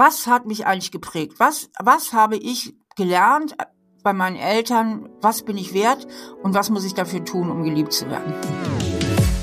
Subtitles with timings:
[0.00, 1.34] was hat mich eigentlich geprägt?
[1.36, 3.54] Was, was habe ich gelernt
[4.02, 5.10] bei meinen Eltern?
[5.20, 6.06] Was bin ich wert?
[6.42, 8.32] Und was muss ich dafür tun, um geliebt zu werden?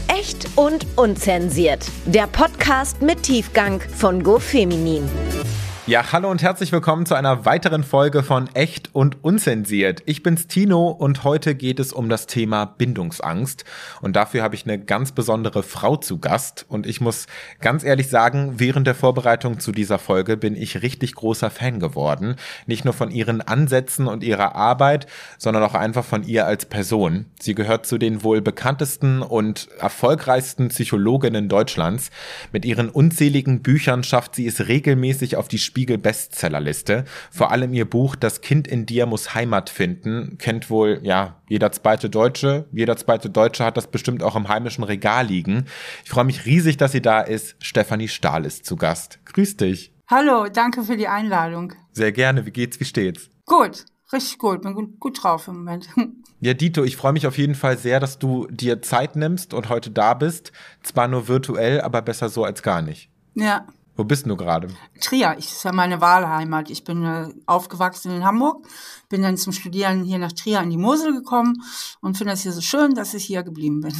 [0.07, 1.88] Echt und unzensiert.
[2.07, 5.07] Der Podcast mit Tiefgang von GoFeminin.
[5.88, 10.03] Ja, hallo und herzlich willkommen zu einer weiteren Folge von Echt und Unzensiert.
[10.06, 13.63] Ich bin's Tino und heute geht es um das Thema Bindungsangst.
[14.02, 16.66] Und dafür habe ich eine ganz besondere Frau zu Gast.
[16.67, 17.27] Und ich muss
[17.62, 22.35] ganz ehrlich sagen, während der Vorbereitung zu dieser Folge bin ich richtig großer Fan geworden.
[22.66, 27.27] Nicht nur von ihren Ansätzen und ihrer Arbeit, sondern auch einfach von ihr als Person.
[27.39, 32.11] Sie gehört zu den wohl bekanntesten und erfolgreichsten Psychologinnen Deutschlands.
[32.52, 37.05] Mit ihren unzähligen Büchern schafft sie es regelmäßig auf die Spiegel Bestsellerliste.
[37.30, 41.72] Vor allem ihr Buch Das Kind in dir muss Heimat finden kennt wohl ja jeder
[41.72, 42.67] zweite Deutsche.
[42.72, 45.66] Jeder zweite Deutsche hat das bestimmt auch im heimischen Regal liegen.
[46.03, 47.58] Ich freue mich riesig, dass sie da ist.
[47.59, 49.20] Stefanie Stahl ist zu Gast.
[49.26, 49.94] Grüß dich.
[50.08, 51.73] Hallo, danke für die Einladung.
[51.91, 52.48] Sehr gerne.
[52.48, 52.80] Wie geht's?
[52.80, 53.30] Wie steht's?
[53.45, 54.64] Gut, richtig gut.
[54.64, 55.89] Bin gut, gut drauf im Moment.
[56.39, 59.69] Ja, Dito, ich freue mich auf jeden Fall sehr, dass du dir Zeit nimmst und
[59.69, 60.52] heute da bist.
[60.84, 63.09] Zwar nur virtuell, aber besser so als gar nicht.
[63.34, 63.66] Ja.
[63.98, 64.67] Wo bist du gerade?
[65.02, 66.70] Trier, ich ist ja meine Wahlheimat.
[66.70, 68.67] Ich bin äh, aufgewachsen in Hamburg,
[69.09, 71.64] bin dann zum Studieren hier nach Trier an die Mosel gekommen
[72.00, 73.95] und finde es hier so schön, dass ich hier geblieben bin.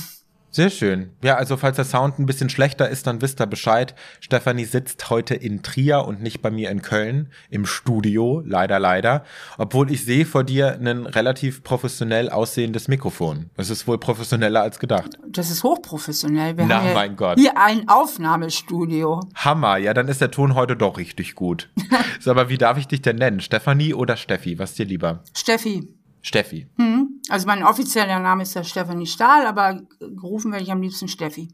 [0.58, 1.12] Sehr schön.
[1.22, 3.94] Ja, also falls der Sound ein bisschen schlechter ist, dann wisst ihr Bescheid.
[4.22, 9.24] Stefanie sitzt heute in Trier und nicht bei mir in Köln im Studio, leider, leider.
[9.60, 13.52] Obwohl ich sehe vor dir ein relativ professionell aussehendes Mikrofon.
[13.56, 15.12] Es ist wohl professioneller als gedacht.
[15.30, 16.58] Das ist hochprofessionell.
[16.58, 17.38] Wir Na, haben hier, mein Gott.
[17.38, 19.20] hier ein Aufnahmestudio.
[19.36, 21.70] Hammer, ja, dann ist der Ton heute doch richtig gut.
[22.20, 23.42] so, aber wie darf ich dich denn nennen?
[23.42, 24.58] Stefanie oder Steffi?
[24.58, 25.24] Was dir lieber?
[25.36, 25.88] Steffi.
[26.22, 26.68] Steffi.
[26.78, 27.22] Hm?
[27.30, 31.50] Also mein offizieller Name ist ja Stefanie Stahl, aber gerufen werde ich am liebsten Steffi.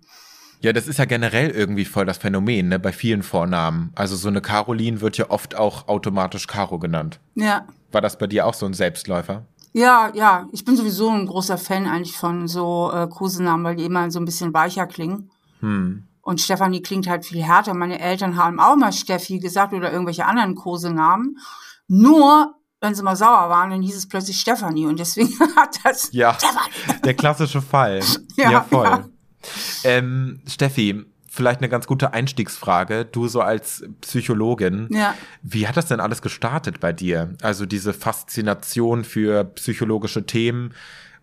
[0.61, 3.91] Ja, das ist ja generell irgendwie voll das Phänomen, ne, bei vielen Vornamen.
[3.95, 7.19] Also so eine Caroline wird ja oft auch automatisch Caro genannt.
[7.35, 7.67] Ja.
[7.91, 9.45] War das bei dir auch so ein Selbstläufer?
[9.73, 13.85] Ja, ja, ich bin sowieso ein großer Fan eigentlich von so äh, Kosenamen, weil die
[13.85, 15.31] immer so ein bisschen weicher klingen.
[15.59, 16.07] Hm.
[16.21, 17.73] Und Stefanie klingt halt viel härter.
[17.73, 21.37] Meine Eltern haben auch mal Steffi gesagt oder irgendwelche anderen Kosenamen.
[21.87, 24.85] Nur, wenn sie mal sauer waren, dann hieß es plötzlich Stefanie.
[24.85, 27.01] Und deswegen hat das Ja, Stefanie.
[27.03, 28.01] der klassische Fall.
[28.35, 28.85] Ja, ja, voll.
[28.85, 29.05] ja.
[29.83, 33.05] Ähm, Steffi, vielleicht eine ganz gute Einstiegsfrage.
[33.05, 35.13] Du so als Psychologin, Ja.
[35.43, 37.35] wie hat das denn alles gestartet bei dir?
[37.41, 40.73] Also diese Faszination für psychologische Themen.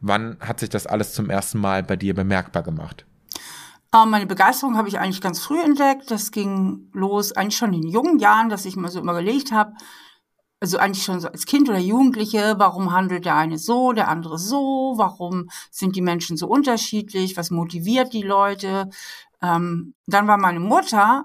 [0.00, 3.04] Wann hat sich das alles zum ersten Mal bei dir bemerkbar gemacht?
[3.90, 6.10] Aber meine Begeisterung habe ich eigentlich ganz früh entdeckt.
[6.10, 9.72] Das ging los eigentlich schon in jungen Jahren, dass ich mir so überlegt habe,
[10.60, 14.38] also eigentlich schon so als Kind oder Jugendliche, warum handelt der eine so, der andere
[14.38, 18.90] so, warum sind die Menschen so unterschiedlich, was motiviert die Leute.
[19.40, 21.24] Ähm, dann war meine Mutter,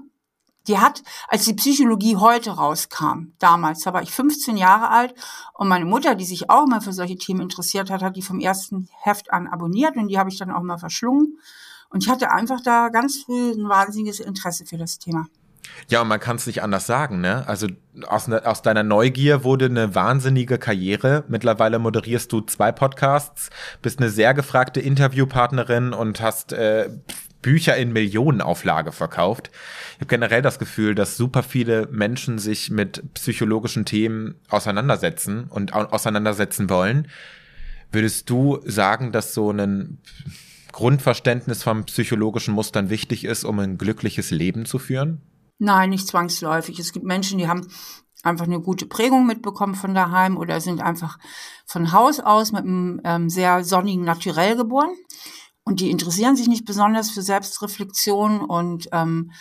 [0.67, 5.13] die hat, als die Psychologie heute rauskam, damals, da war ich 15 Jahre alt
[5.53, 8.39] und meine Mutter, die sich auch mal für solche Themen interessiert hat, hat die vom
[8.39, 11.37] ersten Heft an abonniert und die habe ich dann auch mal verschlungen.
[11.89, 15.27] Und ich hatte einfach da ganz früh ein wahnsinniges Interesse für das Thema.
[15.87, 17.47] Ja, und man kann es nicht anders sagen, ne?
[17.47, 17.67] Also
[18.07, 21.23] aus, ne, aus deiner Neugier wurde eine wahnsinnige Karriere.
[21.27, 23.49] Mittlerweile moderierst du zwei Podcasts,
[23.81, 26.89] bist eine sehr gefragte Interviewpartnerin und hast äh,
[27.45, 29.51] Bücher in Millionenauflage verkauft.
[29.93, 35.73] Ich habe generell das Gefühl, dass super viele Menschen sich mit psychologischen Themen auseinandersetzen und
[35.73, 37.07] au auseinandersetzen wollen.
[37.91, 39.99] Würdest du sagen, dass so ein
[40.71, 45.21] Grundverständnis von psychologischen Mustern wichtig ist, um ein glückliches Leben zu führen?
[45.57, 46.79] Nein, nicht zwangsläufig.
[46.79, 47.67] Es gibt Menschen, die haben
[48.23, 51.17] einfach eine gute Prägung mitbekommen von daheim oder sind einfach
[51.65, 54.95] von Haus aus mit einem ähm, sehr sonnigen Naturell geboren.
[55.63, 59.31] Und die interessieren sich nicht besonders für Selbstreflexion und ähm,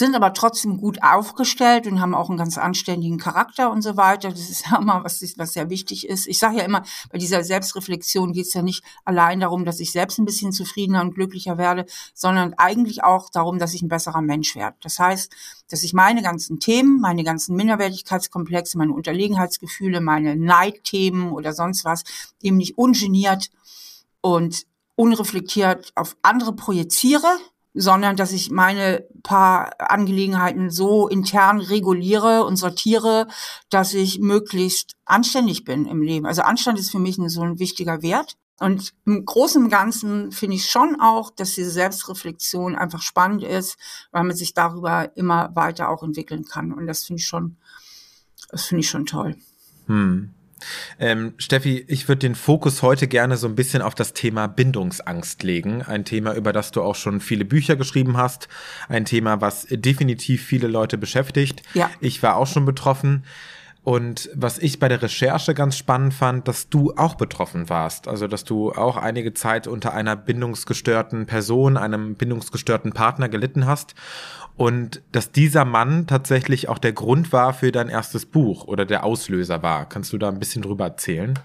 [0.00, 4.30] sind aber trotzdem gut aufgestellt und haben auch einen ganz anständigen Charakter und so weiter.
[4.30, 6.26] Das ist ja immer was, was sehr wichtig ist.
[6.26, 9.92] Ich sage ja immer, bei dieser Selbstreflexion geht es ja nicht allein darum, dass ich
[9.92, 14.22] selbst ein bisschen zufriedener und glücklicher werde, sondern eigentlich auch darum, dass ich ein besserer
[14.22, 14.76] Mensch werde.
[14.82, 15.32] Das heißt,
[15.68, 22.02] dass ich meine ganzen Themen, meine ganzen Minderwertigkeitskomplexe, meine Unterlegenheitsgefühle, meine Neidthemen oder sonst was
[22.40, 23.50] eben nicht ungeniert
[24.22, 27.38] und unreflektiert auf andere projiziere,
[27.74, 33.26] sondern dass ich meine paar Angelegenheiten so intern reguliere und sortiere,
[33.68, 36.26] dass ich möglichst anständig bin im Leben.
[36.26, 38.36] Also Anstand ist für mich so ein wichtiger Wert.
[38.58, 43.78] Und im Großen und Ganzen finde ich schon auch, dass diese Selbstreflexion einfach spannend ist,
[44.10, 46.72] weil man sich darüber immer weiter auch entwickeln kann.
[46.72, 47.56] Und das finde ich schon,
[48.50, 49.36] das finde ich schon toll.
[49.86, 50.34] Hm.
[50.98, 55.42] Ähm, Steffi, ich würde den Fokus heute gerne so ein bisschen auf das Thema Bindungsangst
[55.42, 55.82] legen.
[55.82, 58.48] Ein Thema, über das du auch schon viele Bücher geschrieben hast.
[58.88, 61.62] Ein Thema, was definitiv viele Leute beschäftigt.
[61.74, 61.90] Ja.
[62.00, 63.24] Ich war auch schon betroffen.
[63.82, 68.08] Und was ich bei der Recherche ganz spannend fand, dass du auch betroffen warst.
[68.08, 73.94] Also, dass du auch einige Zeit unter einer bindungsgestörten Person, einem bindungsgestörten Partner gelitten hast.
[74.56, 79.04] Und dass dieser Mann tatsächlich auch der Grund war für dein erstes Buch oder der
[79.04, 79.88] Auslöser war.
[79.88, 81.38] Kannst du da ein bisschen drüber erzählen?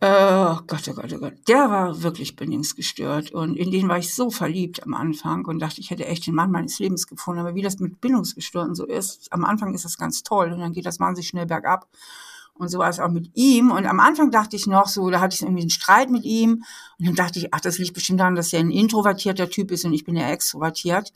[0.00, 1.34] Oh Gott, oh Gott, oh Gott.
[1.48, 3.32] Der war wirklich bindungsgestört.
[3.32, 6.36] Und in den war ich so verliebt am Anfang und dachte, ich hätte echt den
[6.36, 7.40] Mann meines Lebens gefunden.
[7.40, 10.72] Aber wie das mit Bindungsgestörten so ist, am Anfang ist das ganz toll und dann
[10.72, 11.88] geht das wahnsinnig schnell bergab.
[12.54, 13.72] Und so war es auch mit ihm.
[13.72, 16.64] Und am Anfang dachte ich noch so, da hatte ich irgendwie einen Streit mit ihm.
[16.98, 19.84] Und dann dachte ich, ach, das liegt bestimmt daran, dass er ein introvertierter Typ ist
[19.84, 21.12] und ich bin ja extrovertiert.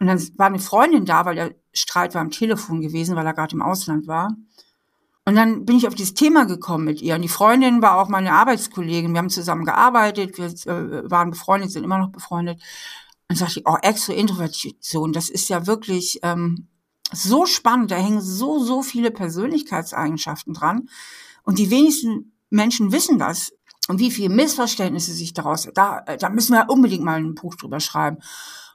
[0.00, 3.34] Und dann war eine Freundin da, weil der Streit war am Telefon gewesen, weil er
[3.34, 4.36] gerade im Ausland war.
[5.28, 7.14] Und dann bin ich auf dieses Thema gekommen mit ihr.
[7.14, 9.12] Und die Freundin war auch meine Arbeitskollegin.
[9.12, 12.62] Wir haben zusammen gearbeitet, wir äh, waren befreundet, sind immer noch befreundet.
[13.28, 16.68] Und sagte ich, oh, extra Introversion, das ist ja wirklich ähm,
[17.12, 17.90] so spannend.
[17.90, 20.88] Da hängen so, so viele Persönlichkeitseigenschaften dran.
[21.42, 23.52] Und die wenigsten Menschen wissen das.
[23.86, 27.80] Und wie viele Missverständnisse sich daraus, da, da müssen wir unbedingt mal ein Buch drüber
[27.80, 28.16] schreiben.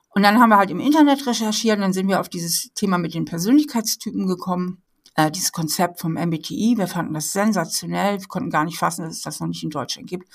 [0.10, 3.00] Und dann haben wir halt im Internet recherchiert und dann sind wir auf dieses Thema
[3.00, 4.84] mit den Persönlichkeitstypen gekommen.
[5.15, 6.75] Äh, dieses Konzept vom MBTI.
[6.77, 8.19] Wir fanden das sensationell.
[8.19, 10.27] Wir konnten gar nicht fassen, dass es das noch nicht in Deutschland gibt.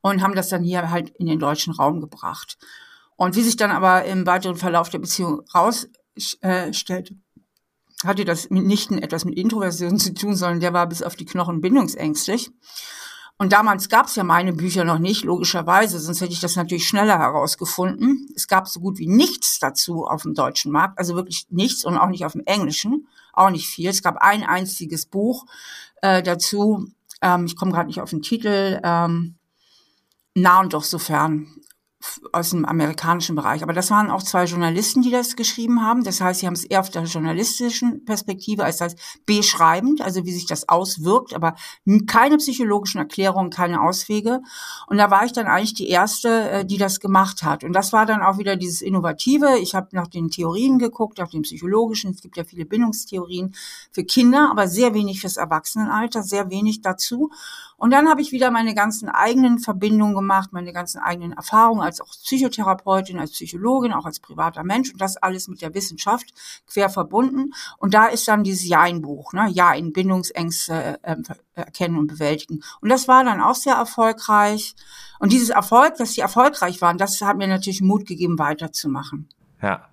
[0.00, 2.58] Und haben das dann hier halt in den deutschen Raum gebracht.
[3.16, 7.16] Und wie sich dann aber im weiteren Verlauf der Beziehung rausstellte, äh,
[8.04, 11.60] hatte das mitnichten etwas mit Introversion zu tun, sondern der war bis auf die Knochen
[11.60, 12.50] bindungsängstlich.
[13.42, 16.86] Und damals gab es ja meine Bücher noch nicht, logischerweise, sonst hätte ich das natürlich
[16.86, 18.28] schneller herausgefunden.
[18.36, 21.98] Es gab so gut wie nichts dazu auf dem deutschen Markt, also wirklich nichts und
[21.98, 23.90] auch nicht auf dem englischen, auch nicht viel.
[23.90, 25.46] Es gab ein einziges Buch
[26.02, 26.86] äh, dazu,
[27.20, 29.34] ähm, ich komme gerade nicht auf den Titel, ähm,
[30.36, 31.48] nah und doch sofern
[32.32, 33.62] aus dem amerikanischen Bereich.
[33.62, 36.04] Aber das waren auch zwei Journalisten, die das geschrieben haben.
[36.04, 38.96] Das heißt, sie haben es eher auf der journalistischen Perspektive als das
[39.26, 41.54] beschreibend, also wie sich das auswirkt, aber
[42.06, 44.40] keine psychologischen Erklärungen, keine Auswege.
[44.86, 47.64] Und da war ich dann eigentlich die erste, äh, die das gemacht hat.
[47.64, 49.58] Und das war dann auch wieder dieses Innovative.
[49.58, 52.12] Ich habe nach den Theorien geguckt, nach den psychologischen.
[52.12, 53.54] Es gibt ja viele Bindungstheorien
[53.90, 57.30] für Kinder, aber sehr wenig fürs Erwachsenenalter, sehr wenig dazu.
[57.82, 62.00] Und dann habe ich wieder meine ganzen eigenen Verbindungen gemacht, meine ganzen eigenen Erfahrungen als
[62.00, 66.32] auch Psychotherapeutin, als Psychologin, auch als privater Mensch und das alles mit der Wissenschaft
[66.68, 67.50] quer verbunden.
[67.78, 69.48] Und da ist dann dieses Ja-in-Buch, ne?
[69.50, 71.16] Ja-in Bindungsängste äh,
[71.56, 72.62] erkennen und bewältigen.
[72.80, 74.76] Und das war dann auch sehr erfolgreich.
[75.18, 79.28] Und dieses Erfolg, dass sie erfolgreich waren, das hat mir natürlich Mut gegeben, weiterzumachen.
[79.60, 79.88] Ja.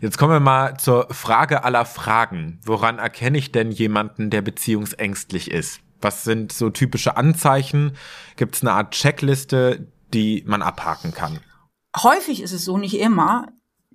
[0.00, 2.60] Jetzt kommen wir mal zur Frage aller Fragen.
[2.64, 5.82] Woran erkenne ich denn jemanden, der beziehungsängstlich ist?
[6.00, 7.96] Was sind so typische Anzeichen?
[8.36, 11.40] Gibt es eine Art Checkliste, die man abhaken kann?
[11.96, 13.46] Häufig ist es so, nicht immer,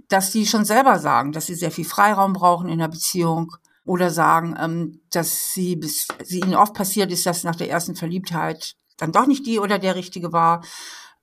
[0.09, 3.55] dass die schon selber sagen, dass sie sehr viel Freiraum brauchen in der Beziehung
[3.85, 7.95] oder sagen, ähm, dass sie bis sie ihnen oft passiert ist, dass nach der ersten
[7.95, 10.63] Verliebtheit dann doch nicht die oder der richtige war,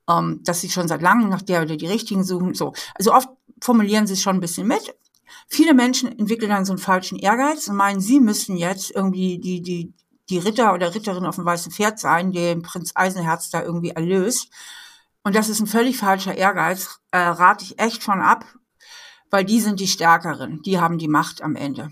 [0.09, 2.53] ähm, dass sie schon seit langem nach der oder die richtigen suchen.
[2.53, 3.29] So, also oft
[3.61, 4.95] formulieren sie es schon ein bisschen mit.
[5.47, 9.61] Viele Menschen entwickeln dann so einen falschen Ehrgeiz und meinen, sie müssen jetzt irgendwie die
[9.61, 9.93] die
[10.29, 14.49] die Ritter oder Ritterin auf dem weißen Pferd sein, den Prinz Eisenherz da irgendwie erlöst.
[15.23, 18.45] Und das ist ein völlig falscher Ehrgeiz, äh, rate ich echt von ab,
[19.29, 21.91] weil die sind die Stärkeren, die haben die Macht am Ende.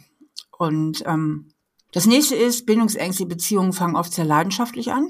[0.58, 1.54] Und ähm,
[1.92, 5.10] das nächste ist, bindungsängstliche Beziehungen fangen oft sehr leidenschaftlich an.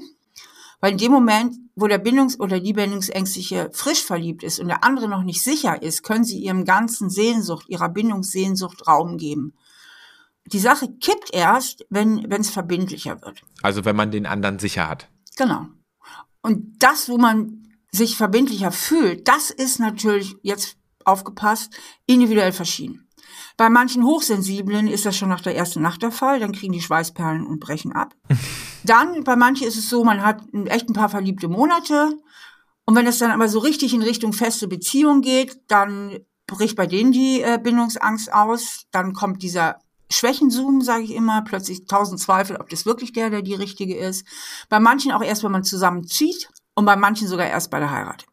[0.80, 4.82] Weil in dem Moment, wo der Bindungs- oder die Bindungsängstliche frisch verliebt ist und der
[4.82, 9.54] andere noch nicht sicher ist, können sie ihrem ganzen Sehnsucht, ihrer Bindungssehnsucht Raum geben
[10.46, 13.42] die Sache kippt erst, wenn es verbindlicher wird.
[13.62, 15.08] Also wenn man den anderen sicher hat.
[15.36, 15.66] Genau.
[16.42, 21.72] Und das, wo man sich verbindlicher fühlt, das ist natürlich jetzt aufgepasst,
[22.06, 23.08] individuell verschieden.
[23.56, 26.80] Bei manchen Hochsensiblen ist das schon nach der ersten Nacht der Fall, dann kriegen die
[26.80, 28.14] Schweißperlen und brechen ab.
[28.84, 32.16] dann bei manchen ist es so, man hat echt ein paar verliebte Monate
[32.84, 36.86] und wenn es dann aber so richtig in Richtung feste Beziehung geht, dann bricht bei
[36.86, 39.78] denen die äh, Bindungsangst aus, dann kommt dieser
[40.12, 44.26] Schwächenzoom, sage ich immer, plötzlich tausend Zweifel, ob das wirklich der, der die richtige ist.
[44.68, 48.26] Bei manchen auch erst, wenn man zusammenzieht und bei manchen sogar erst bei der Heirat.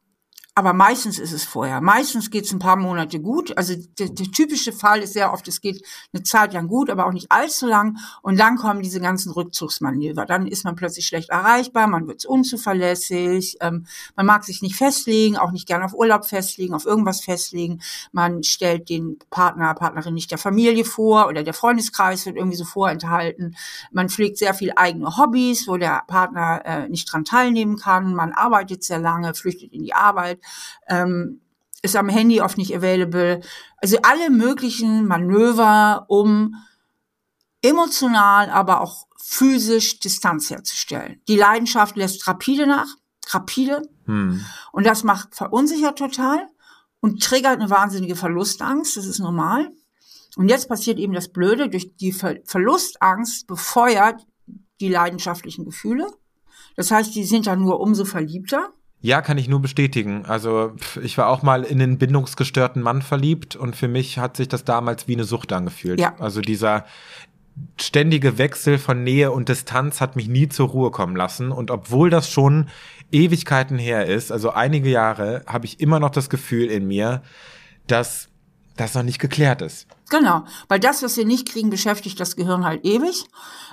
[0.59, 1.79] Aber meistens ist es vorher.
[1.79, 3.57] Meistens geht es ein paar Monate gut.
[3.57, 7.07] Also der, der, typische Fall ist sehr oft, es geht eine Zeit lang gut, aber
[7.07, 7.97] auch nicht allzu lang.
[8.21, 10.25] Und dann kommen diese ganzen Rückzugsmanöver.
[10.25, 13.85] Dann ist man plötzlich schlecht erreichbar, man wird unzuverlässig, ähm,
[14.17, 17.81] man mag sich nicht festlegen, auch nicht gerne auf Urlaub festlegen, auf irgendwas festlegen.
[18.11, 22.65] Man stellt den Partner, Partnerin nicht der Familie vor oder der Freundeskreis wird irgendwie so
[22.65, 23.55] vorenthalten.
[23.93, 28.13] Man pflegt sehr viel eigene Hobbys, wo der Partner äh, nicht dran teilnehmen kann.
[28.13, 30.41] Man arbeitet sehr lange, flüchtet in die Arbeit
[30.87, 31.41] ähm,
[31.81, 33.41] ist am Handy oft nicht available.
[33.77, 36.55] Also alle möglichen Manöver, um
[37.61, 41.21] emotional, aber auch physisch Distanz herzustellen.
[41.27, 42.87] Die Leidenschaft lässt rapide nach,
[43.29, 43.81] rapide.
[44.05, 44.43] Hm.
[44.71, 46.47] Und das macht verunsichert total
[46.99, 48.97] und triggert eine wahnsinnige Verlustangst.
[48.97, 49.71] Das ist normal.
[50.35, 54.25] Und jetzt passiert eben das Blöde, durch die Ver Verlustangst befeuert
[54.79, 56.07] die leidenschaftlichen Gefühle.
[56.75, 58.71] Das heißt, die sind dann nur umso verliebter.
[59.01, 60.25] Ja, kann ich nur bestätigen.
[60.25, 64.49] Also ich war auch mal in einen bindungsgestörten Mann verliebt und für mich hat sich
[64.49, 66.01] das damals wie eine Sucht angefühlt.
[66.01, 66.15] Ja.
[66.19, 66.85] Also dieser
[67.79, 71.51] ständige Wechsel von Nähe und Distanz hat mich nie zur Ruhe kommen lassen.
[71.51, 72.67] Und obwohl das schon
[73.11, 77.21] Ewigkeiten her ist, also einige Jahre, habe ich immer noch das Gefühl in mir,
[77.87, 78.27] dass
[78.75, 79.87] das noch nicht geklärt ist.
[80.09, 83.25] Genau, weil das, was wir nicht kriegen, beschäftigt das Gehirn halt ewig.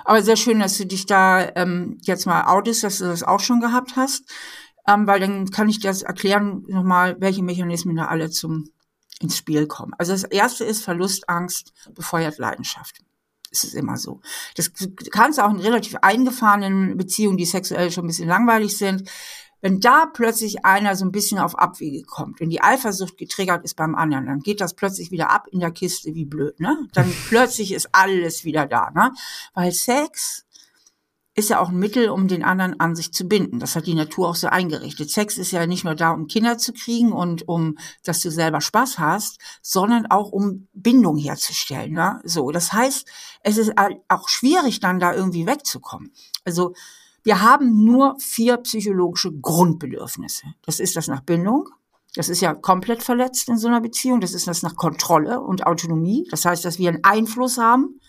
[0.05, 3.39] Aber sehr schön, dass du dich da ähm, jetzt mal outest, dass du das auch
[3.39, 4.23] schon gehabt hast
[4.87, 8.69] ähm, weil dann kann ich das erklären nochmal, welche Mechanismen da alle zum
[9.19, 9.93] ins Spiel kommen.
[9.97, 12.99] Also das erste ist Verlustangst befeuert Leidenschaft.
[13.49, 14.21] Es ist immer so.
[14.55, 14.71] Das
[15.11, 19.09] kannst du auch in relativ eingefahrenen Beziehungen, die sexuell schon ein bisschen langweilig sind,
[19.61, 23.75] wenn da plötzlich einer so ein bisschen auf Abwege kommt und die Eifersucht getriggert ist
[23.75, 26.87] beim anderen, dann geht das plötzlich wieder ab in der Kiste wie blöd, ne?
[26.93, 29.13] Dann plötzlich ist alles wieder da, ne?
[29.53, 30.45] Weil Sex
[31.37, 33.59] ist ja auch ein Mittel, um den anderen an sich zu binden.
[33.59, 35.11] Das hat die Natur auch so eingerichtet.
[35.11, 38.59] Sex ist ja nicht nur da, um Kinder zu kriegen und um, dass du selber
[38.59, 41.93] Spaß hast, sondern auch um Bindung herzustellen.
[41.93, 42.19] Ne?
[42.23, 43.07] So, das heißt,
[43.41, 43.73] es ist
[44.07, 46.11] auch schwierig, dann da irgendwie wegzukommen.
[46.43, 46.73] Also
[47.21, 50.47] wir haben nur vier psychologische Grundbedürfnisse.
[50.65, 51.69] Das ist das nach Bindung.
[52.15, 54.21] Das ist ja komplett verletzt in so einer Beziehung.
[54.21, 56.27] Das ist das nach Kontrolle und Autonomie.
[56.31, 57.99] Das heißt, dass wir einen Einfluss haben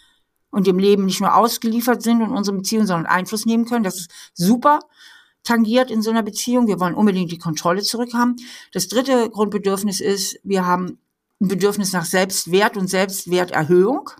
[0.51, 3.85] und dem Leben nicht nur ausgeliefert sind und unsere Beziehung, sondern Einfluss nehmen können.
[3.85, 4.81] Das ist super
[5.45, 6.67] tangiert in so einer Beziehung.
[6.67, 8.37] Wir wollen unbedingt die Kontrolle zurückhaben.
[8.73, 10.99] Das dritte Grundbedürfnis ist, wir haben
[11.41, 14.11] ein Bedürfnis nach Selbstwert und Selbstwerterhöhung.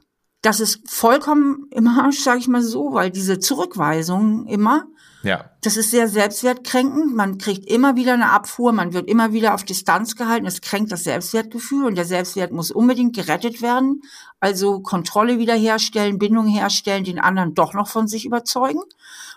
[0.41, 4.87] Das ist vollkommen im Arsch, sage ich mal so, weil diese Zurückweisung immer
[5.23, 5.51] ja.
[5.63, 7.15] Das ist sehr selbstwertkränkend.
[7.15, 10.47] Man kriegt immer wieder eine Abfuhr, man wird immer wieder auf Distanz gehalten.
[10.47, 14.03] Es kränkt das Selbstwertgefühl und der Selbstwert muss unbedingt gerettet werden.
[14.39, 18.81] Also Kontrolle wiederherstellen, Bindung herstellen, den anderen doch noch von sich überzeugen.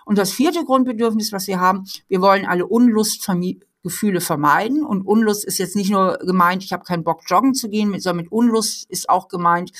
[0.04, 4.84] Und das vierte Grundbedürfnis, was wir haben, wir wollen alle Unlustgefühle vermeiden.
[4.84, 8.24] Und Unlust ist jetzt nicht nur gemeint, ich habe keinen Bock, joggen zu gehen, sondern
[8.24, 9.72] mit Unlust ist auch gemeint,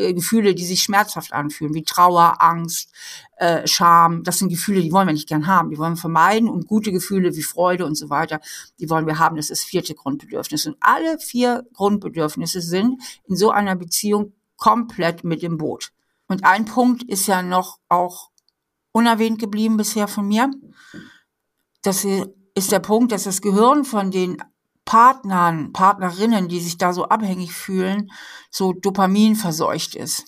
[0.00, 2.92] äh, Gefühle, die sich schmerzhaft anfühlen, wie Trauer, Angst,
[3.36, 4.22] äh, Scham.
[4.24, 5.70] Das sind Gefühle, die wollen wir nicht gern haben.
[5.70, 6.48] Die wollen wir vermeiden.
[6.48, 8.40] Und gute Gefühle wie Freude und so weiter,
[8.78, 9.36] die wollen wir haben.
[9.36, 10.66] Das ist das vierte Grundbedürfnis.
[10.66, 15.92] Und alle vier Grundbedürfnisse sind in so einer Beziehung komplett mit im Boot.
[16.26, 18.30] Und ein Punkt ist ja noch auch
[18.92, 20.50] unerwähnt geblieben bisher von mir.
[21.82, 22.04] Das
[22.54, 24.36] ist der Punkt, dass das Gehirn von den
[24.84, 28.10] Partnern, Partnerinnen, die sich da so abhängig fühlen,
[28.50, 30.24] so Dopamin verseucht ist.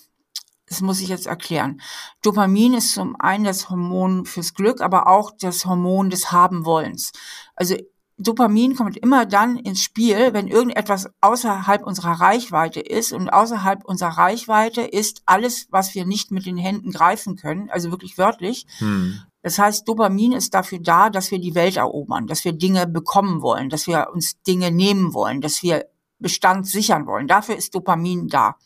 [0.68, 1.80] Das muss ich jetzt erklären.
[2.22, 7.12] Dopamin ist zum einen das Hormon fürs Glück, aber auch das Hormon des Habenwollens.
[7.54, 7.76] Also
[8.18, 13.12] Dopamin kommt immer dann ins Spiel, wenn irgendetwas außerhalb unserer Reichweite ist.
[13.12, 17.90] Und außerhalb unserer Reichweite ist alles, was wir nicht mit den Händen greifen können, also
[17.90, 18.66] wirklich wörtlich.
[18.78, 19.20] Hm.
[19.42, 23.42] Das heißt, Dopamin ist dafür da, dass wir die Welt erobern, dass wir Dinge bekommen
[23.42, 25.86] wollen, dass wir uns Dinge nehmen wollen, dass wir
[26.18, 27.26] Bestand sichern wollen.
[27.26, 28.56] Dafür ist Dopamin da.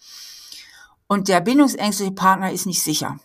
[1.06, 3.18] Und der bindungsängstliche Partner ist nicht sicher.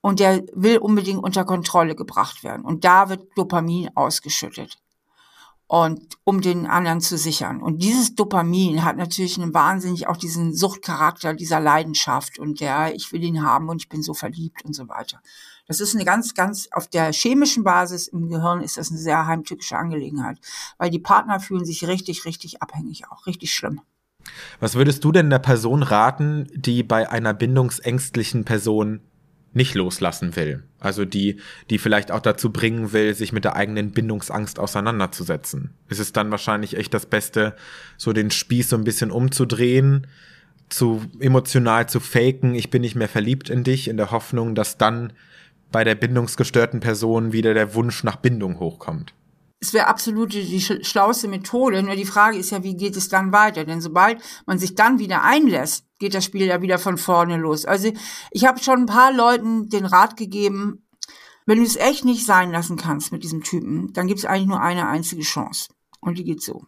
[0.00, 2.64] Und der will unbedingt unter Kontrolle gebracht werden.
[2.64, 4.78] Und da wird Dopamin ausgeschüttet
[5.70, 7.62] und um den anderen zu sichern.
[7.62, 13.12] Und dieses Dopamin hat natürlich einen wahnsinnig auch diesen Suchtcharakter dieser Leidenschaft und der ich
[13.12, 15.20] will ihn haben und ich bin so verliebt und so weiter.
[15.68, 19.28] Das ist eine ganz, ganz auf der chemischen Basis im Gehirn ist das eine sehr
[19.28, 20.40] heimtückische Angelegenheit,
[20.76, 23.80] weil die Partner fühlen sich richtig, richtig abhängig auch, richtig schlimm.
[24.58, 29.02] Was würdest du denn der Person raten, die bei einer bindungsängstlichen Person
[29.52, 30.62] nicht loslassen will.
[30.78, 31.40] Also die,
[31.70, 35.70] die vielleicht auch dazu bringen will, sich mit der eigenen Bindungsangst auseinanderzusetzen.
[35.88, 37.56] Ist es dann wahrscheinlich echt das Beste,
[37.96, 40.06] so den Spieß so ein bisschen umzudrehen,
[40.68, 44.78] zu emotional zu faken, ich bin nicht mehr verliebt in dich, in der Hoffnung, dass
[44.78, 45.12] dann
[45.72, 49.14] bei der bindungsgestörten Person wieder der Wunsch nach Bindung hochkommt.
[49.60, 51.82] Es wäre absolut die, schlauste Methode.
[51.82, 53.64] Nur die Frage ist ja, wie geht es dann weiter?
[53.64, 57.66] Denn sobald man sich dann wieder einlässt, geht das Spiel ja wieder von vorne los.
[57.66, 57.92] Also
[58.30, 60.86] ich habe schon ein paar Leuten den Rat gegeben,
[61.44, 64.48] wenn du es echt nicht sein lassen kannst mit diesem Typen, dann gibt es eigentlich
[64.48, 65.68] nur eine einzige Chance.
[66.00, 66.64] Und die geht so.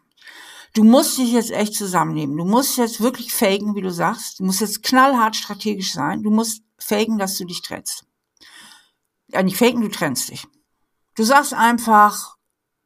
[0.74, 2.36] Du musst dich jetzt echt zusammennehmen.
[2.36, 4.40] Du musst jetzt wirklich faken, wie du sagst.
[4.40, 6.22] Du musst jetzt knallhart strategisch sein.
[6.22, 8.04] Du musst faken, dass du dich trennst.
[9.28, 10.46] Ja, nicht faken, du trennst dich.
[11.14, 12.36] Du sagst einfach,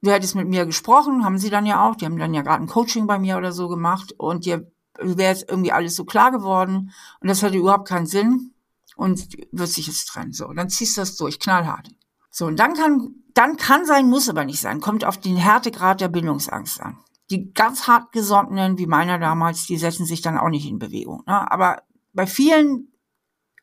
[0.07, 1.97] du hättest mit mir gesprochen, haben sie dann ja auch.
[1.97, 5.33] Die haben dann ja gerade ein Coaching bei mir oder so gemacht und dir wäre
[5.33, 8.55] jetzt irgendwie alles so klar geworden und das hatte überhaupt keinen Sinn
[8.97, 10.33] und wird sich jetzt trennen.
[10.33, 11.89] So, dann ziehst du das durch, knallhart.
[12.31, 16.01] So, und dann kann, dann kann sein, muss aber nicht sein, kommt auf den Härtegrad
[16.01, 16.99] der Bindungsangst an.
[17.31, 21.25] Die ganz hart gesonnenen, wie meiner damals, die setzen sich dann auch nicht in Bewegung.
[21.27, 21.51] Ne?
[21.51, 21.83] Aber
[22.13, 22.93] bei vielen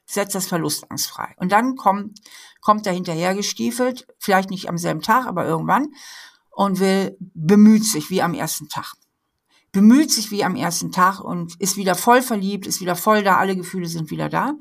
[0.06, 1.34] setzt das Verlustangst frei.
[1.38, 2.20] Und dann kommt,
[2.62, 5.94] kommt er hinterhergestiefelt, vielleicht nicht am selben Tag, aber irgendwann,
[6.54, 8.94] und will, bemüht sich wie am ersten Tag.
[9.72, 13.38] Bemüht sich wie am ersten Tag und ist wieder voll verliebt, ist wieder voll da,
[13.38, 14.54] alle Gefühle sind wieder da.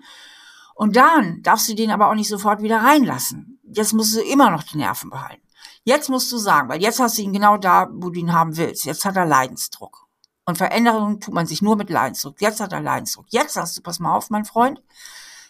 [0.75, 3.61] Und dann darfst du den aber auch nicht sofort wieder reinlassen.
[3.63, 5.43] Jetzt musst du immer noch die Nerven behalten.
[5.85, 8.57] Jetzt musst du sagen, weil jetzt hast du ihn genau da, wo du ihn haben
[8.57, 8.85] willst.
[8.85, 10.07] Jetzt hat er Leidensdruck.
[10.45, 12.41] Und Veränderungen tut man sich nur mit Leidensdruck.
[12.41, 13.27] Jetzt hat er Leidensdruck.
[13.29, 14.83] Jetzt sagst du, pass mal auf, mein Freund.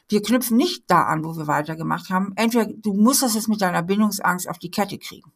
[0.08, 2.32] Wir knüpfen nicht da an, wo wir weitergemacht haben.
[2.36, 5.32] Entweder du musst das jetzt mit deiner Bindungsangst auf die Kette kriegen.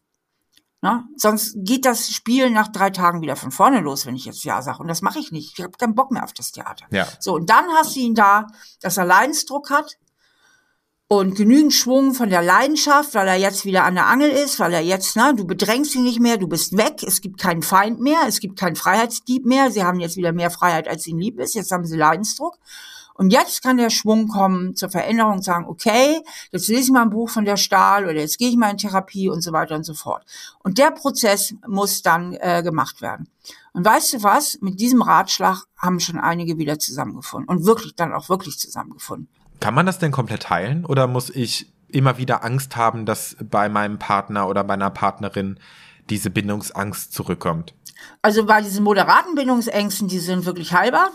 [0.87, 1.09] Na?
[1.17, 4.63] Sonst geht das Spiel nach drei Tagen wieder von vorne los, wenn ich jetzt Ja
[4.63, 4.79] sage.
[4.79, 5.59] Und das mache ich nicht.
[5.59, 6.87] Ich habe keinen Bock mehr auf das Theater.
[6.93, 7.09] Ja.
[7.19, 8.47] So, und dann hast du ihn da,
[8.81, 9.99] dass er Leidensdruck hat,
[11.09, 14.73] und genügend Schwung von der Leidenschaft, weil er jetzt wieder an der Angel ist, weil
[14.73, 18.01] er jetzt, ne, du bedrängst ihn nicht mehr, du bist weg, es gibt keinen Feind
[18.01, 21.39] mehr, es gibt keinen Freiheitsdieb mehr, sie haben jetzt wieder mehr Freiheit, als ihnen lieb
[21.39, 22.59] ist, jetzt haben sie Leidensdruck.
[23.17, 26.21] Und jetzt kann der Schwung kommen zur Veränderung und sagen, okay,
[26.53, 28.77] jetzt lese ich mal ein Buch von der Stahl oder jetzt gehe ich mal in
[28.77, 30.25] Therapie und so weiter und so fort.
[30.63, 33.29] Und der Prozess muss dann äh, gemacht werden.
[33.73, 34.59] Und weißt du was?
[34.61, 39.29] Mit diesem Ratschlag haben schon einige wieder zusammengefunden und wirklich dann auch wirklich zusammengefunden.
[39.61, 43.69] Kann man das denn komplett heilen oder muss ich immer wieder Angst haben, dass bei
[43.69, 45.59] meinem Partner oder meiner Partnerin
[46.11, 47.75] diese Bindungsangst zurückkommt?
[48.23, 51.11] Also bei diesen moderaten Bindungsängsten, die sind wirklich heilbar.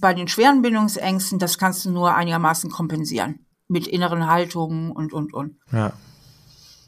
[0.00, 3.46] Bei den schweren Bindungsängsten, das kannst du nur einigermaßen kompensieren.
[3.68, 5.56] Mit inneren Haltungen und, und, und.
[5.72, 5.92] Ja.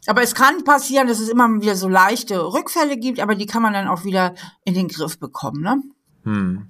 [0.06, 3.62] Aber es kann passieren, dass es immer wieder so leichte Rückfälle gibt, aber die kann
[3.62, 4.34] man dann auch wieder
[4.64, 5.82] in den Griff bekommen, ne?
[6.24, 6.68] Hm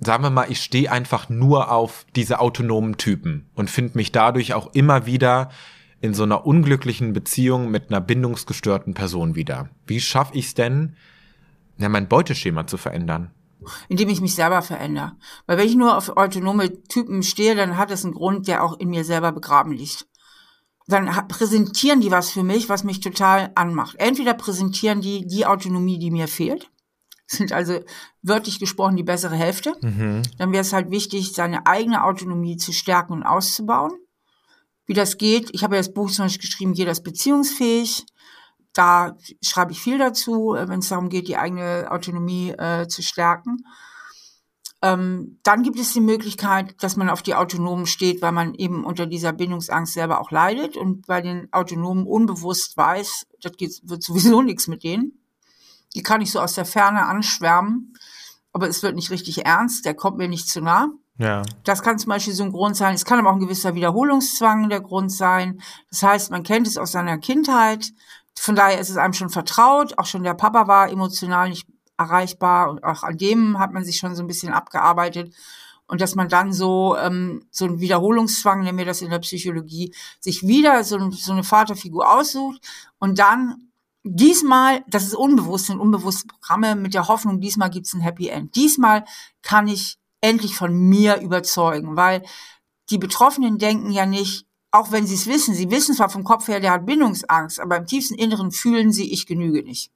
[0.00, 4.54] sagen wir mal, ich stehe einfach nur auf diese autonomen Typen und finde mich dadurch
[4.54, 5.50] auch immer wieder
[6.00, 9.70] in so einer unglücklichen Beziehung mit einer bindungsgestörten Person wieder.
[9.86, 10.96] Wie schaffe ich es denn,
[11.78, 13.32] ja, mein Beuteschema zu verändern?
[13.88, 15.12] Indem ich mich selber verändere.
[15.46, 18.78] Weil wenn ich nur auf autonome Typen stehe, dann hat es einen Grund, der auch
[18.78, 20.06] in mir selber begraben liegt.
[20.86, 23.96] Dann präsentieren die was für mich, was mich total anmacht.
[23.98, 26.70] Entweder präsentieren die die Autonomie, die mir fehlt,
[27.26, 27.80] sind also
[28.22, 29.76] wörtlich gesprochen die bessere Hälfte.
[29.82, 30.22] Mhm.
[30.38, 33.92] Dann wäre es halt wichtig, seine eigene Autonomie zu stärken und auszubauen.
[34.86, 38.06] Wie das geht, ich habe ja das Buch zum Beispiel geschrieben, jeder ist beziehungsfähig.
[38.78, 43.02] Da schreibe ich viel dazu, äh, wenn es darum geht, die eigene Autonomie äh, zu
[43.02, 43.64] stärken.
[44.82, 48.84] Ähm, dann gibt es die Möglichkeit, dass man auf die Autonomen steht, weil man eben
[48.84, 54.04] unter dieser Bindungsangst selber auch leidet und bei den Autonomen unbewusst weiß, das geht, wird
[54.04, 55.24] sowieso nichts mit denen.
[55.96, 57.94] Die kann ich so aus der Ferne anschwärmen,
[58.52, 60.90] aber es wird nicht richtig ernst, der kommt mir nicht zu nah.
[61.16, 61.42] Ja.
[61.64, 62.94] Das kann zum Beispiel so ein Grund sein.
[62.94, 65.60] Es kann aber auch ein gewisser Wiederholungszwang der Grund sein.
[65.90, 67.92] Das heißt, man kennt es aus seiner Kindheit.
[68.38, 69.98] Von daher ist es einem schon vertraut.
[69.98, 73.98] Auch schon der Papa war emotional nicht erreichbar und auch an dem hat man sich
[73.98, 75.34] schon so ein bisschen abgearbeitet.
[75.86, 79.94] Und dass man dann so, ähm, so ein Wiederholungszwang, nennen wir das in der Psychologie,
[80.20, 82.60] sich wieder so, so eine Vaterfigur aussucht
[82.98, 83.68] und dann
[84.04, 88.54] diesmal, das ist unbewusst, sind unbewusste Programme mit der Hoffnung, diesmal gibt's ein Happy End.
[88.54, 89.04] Diesmal
[89.42, 92.22] kann ich endlich von mir überzeugen, weil
[92.90, 96.48] die Betroffenen denken ja nicht, auch wenn sie es wissen, sie wissen zwar vom Kopf
[96.48, 99.90] her, der hat Bindungsangst, aber im tiefsten Inneren fühlen sie, ich genüge nicht.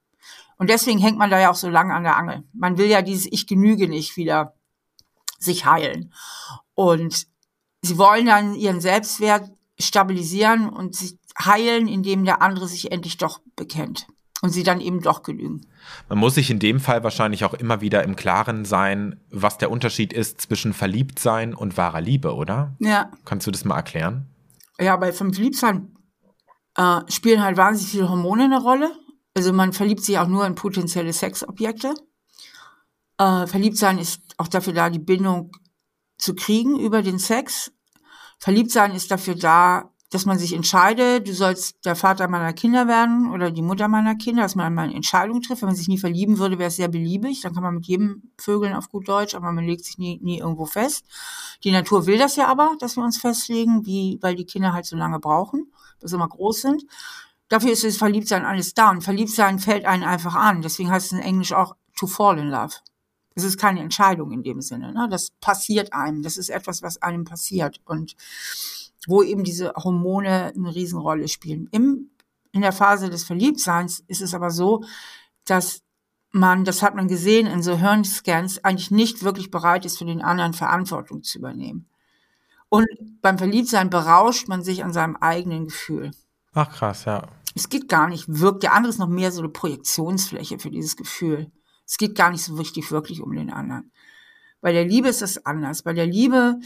[0.57, 2.45] Und deswegen hängt man da ja auch so lange an der Angel.
[2.53, 4.55] Man will ja dieses Ich genüge nicht wieder
[5.39, 6.13] sich heilen.
[6.75, 7.27] Und
[7.83, 13.41] sie wollen dann ihren Selbstwert stabilisieren und sich heilen, indem der andere sich endlich doch
[13.57, 14.07] bekennt
[14.43, 15.63] und sie dann eben doch genügen.
[16.09, 19.71] Man muss sich in dem Fall wahrscheinlich auch immer wieder im Klaren sein, was der
[19.71, 22.77] Unterschied ist zwischen Verliebtsein und wahrer Liebe, oder?
[22.79, 23.11] Ja.
[23.25, 24.27] Kannst du das mal erklären?
[24.83, 25.97] Ja, bei vom Verliebtsein
[26.77, 28.91] äh, spielen halt wahnsinnig viele Hormone eine Rolle.
[29.35, 31.95] Also man verliebt sich auch nur in potenzielle Sexobjekte.
[33.19, 35.53] Äh, Verliebtsein ist auch dafür da, die Bindung
[36.19, 37.73] zu kriegen über den Sex.
[38.39, 43.33] Verliebtsein ist dafür da, dass man sich entscheidet, du sollst der Vater meiner Kinder werden
[43.33, 45.63] oder die Mutter meiner Kinder, dass man einmal eine Entscheidung trifft.
[45.63, 47.41] Wenn man sich nie verlieben würde, wäre es sehr beliebig.
[47.41, 50.41] Dann kann man mit jedem Vögeln auf gut Deutsch, aber man legt sich nie, nie
[50.41, 51.07] irgendwo fest.
[51.65, 54.85] Die Natur will das ja aber, dass wir uns festlegen, wie, weil die Kinder halt
[54.85, 56.85] so lange brauchen, bis sie mal groß sind.
[57.49, 58.91] Dafür ist das Verliebtsein alles da.
[58.91, 60.61] Und Verliebtsein fällt einen einfach an.
[60.61, 62.75] Deswegen heißt es in Englisch auch to fall in love.
[63.35, 64.93] Das ist keine Entscheidung in dem Sinne.
[64.93, 65.09] Ne?
[65.11, 66.23] Das passiert einem.
[66.23, 67.81] Das ist etwas, was einem passiert.
[67.87, 68.15] Und
[69.07, 71.69] wo eben diese Hormone eine Riesenrolle spielen.
[71.73, 72.11] Im,
[72.53, 74.85] in der Phase des Verliebtseins ist es aber so,
[75.45, 75.83] dass
[76.31, 80.23] man, das hat man gesehen in so Hirnscans, eigentlich nicht wirklich bereit ist, für den
[80.23, 81.89] anderen Verantwortung zu übernehmen.
[82.69, 82.87] Und
[83.21, 86.11] beim Verliebtsein berauscht man sich an seinem eigenen Gefühl.
[86.55, 87.29] Ach krass, ja.
[87.55, 90.97] Es geht gar nicht, wirkt der andere ist noch mehr so eine Projektionsfläche für dieses
[90.97, 91.53] Gefühl.
[91.87, 93.93] Es geht gar nicht so richtig wirklich um den anderen.
[94.63, 95.83] Bei der Liebe ist das anders.
[95.83, 96.59] Bei der Liebe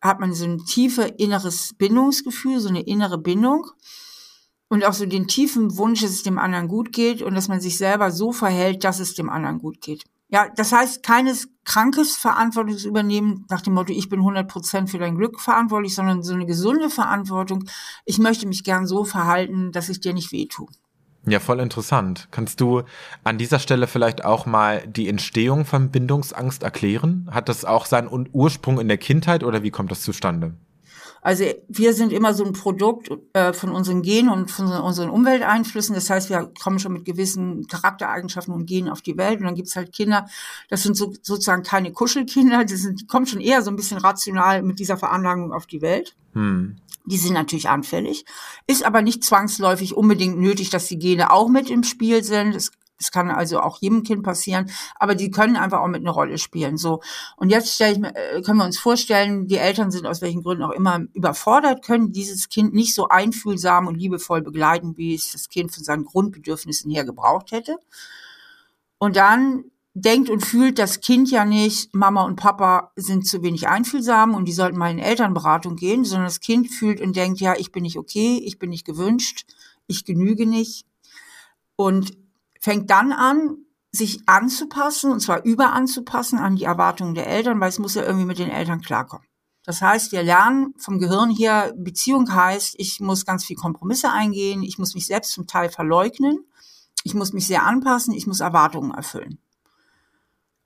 [0.00, 3.66] hat man so ein tiefe inneres Bindungsgefühl, so eine innere Bindung
[4.68, 7.60] und auch so den tiefen Wunsch, dass es dem anderen gut geht und dass man
[7.60, 10.04] sich selber so verhält, dass es dem anderen gut geht.
[10.32, 14.88] Ja, das heißt, keines krankes Verantwortung zu übernehmen nach dem Motto, ich bin 100 Prozent
[14.88, 17.64] für dein Glück verantwortlich, sondern so eine gesunde Verantwortung.
[18.04, 20.68] Ich möchte mich gern so verhalten, dass ich dir nicht wehtue.
[21.26, 22.28] Ja, voll interessant.
[22.30, 22.82] Kannst du
[23.24, 27.28] an dieser Stelle vielleicht auch mal die Entstehung von Bindungsangst erklären?
[27.30, 30.54] Hat das auch seinen Ursprung in der Kindheit oder wie kommt das zustande?
[31.22, 35.94] Also wir sind immer so ein Produkt äh, von unseren Genen und von unseren Umwelteinflüssen.
[35.94, 39.40] Das heißt, wir kommen schon mit gewissen Charaktereigenschaften und Genen auf die Welt.
[39.40, 40.26] Und dann gibt's halt Kinder,
[40.70, 43.98] das sind so, sozusagen keine Kuschelkinder, die, sind, die kommen schon eher so ein bisschen
[43.98, 46.16] rational mit dieser Veranlagung auf die Welt.
[46.32, 46.76] Hm.
[47.10, 48.24] Die sind natürlich anfällig,
[48.66, 52.54] ist aber nicht zwangsläufig unbedingt nötig, dass die Gene auch mit im Spiel sind.
[52.54, 52.70] Es
[53.00, 56.38] es kann also auch jedem Kind passieren, aber die können einfach auch mit einer Rolle
[56.38, 56.76] spielen.
[56.76, 57.00] So
[57.36, 60.64] und jetzt stell ich äh, können wir uns vorstellen, die Eltern sind aus welchen Gründen
[60.64, 65.48] auch immer überfordert, können dieses Kind nicht so einfühlsam und liebevoll begleiten, wie es das
[65.48, 67.78] Kind von seinen Grundbedürfnissen her gebraucht hätte.
[68.98, 73.68] Und dann denkt und fühlt das Kind ja nicht, Mama und Papa sind zu wenig
[73.68, 77.54] einfühlsam und die sollten mal in Elternberatung gehen, sondern das Kind fühlt und denkt, ja,
[77.56, 79.46] ich bin nicht okay, ich bin nicht gewünscht,
[79.86, 80.86] ich genüge nicht
[81.76, 82.16] und
[82.60, 83.56] fängt dann an,
[83.92, 88.26] sich anzupassen, und zwar überanzupassen an die Erwartungen der Eltern, weil es muss ja irgendwie
[88.26, 89.26] mit den Eltern klarkommen.
[89.64, 94.62] Das heißt, wir lernen vom Gehirn hier, Beziehung heißt, ich muss ganz viel Kompromisse eingehen,
[94.62, 96.38] ich muss mich selbst zum Teil verleugnen,
[97.02, 99.38] ich muss mich sehr anpassen, ich muss Erwartungen erfüllen.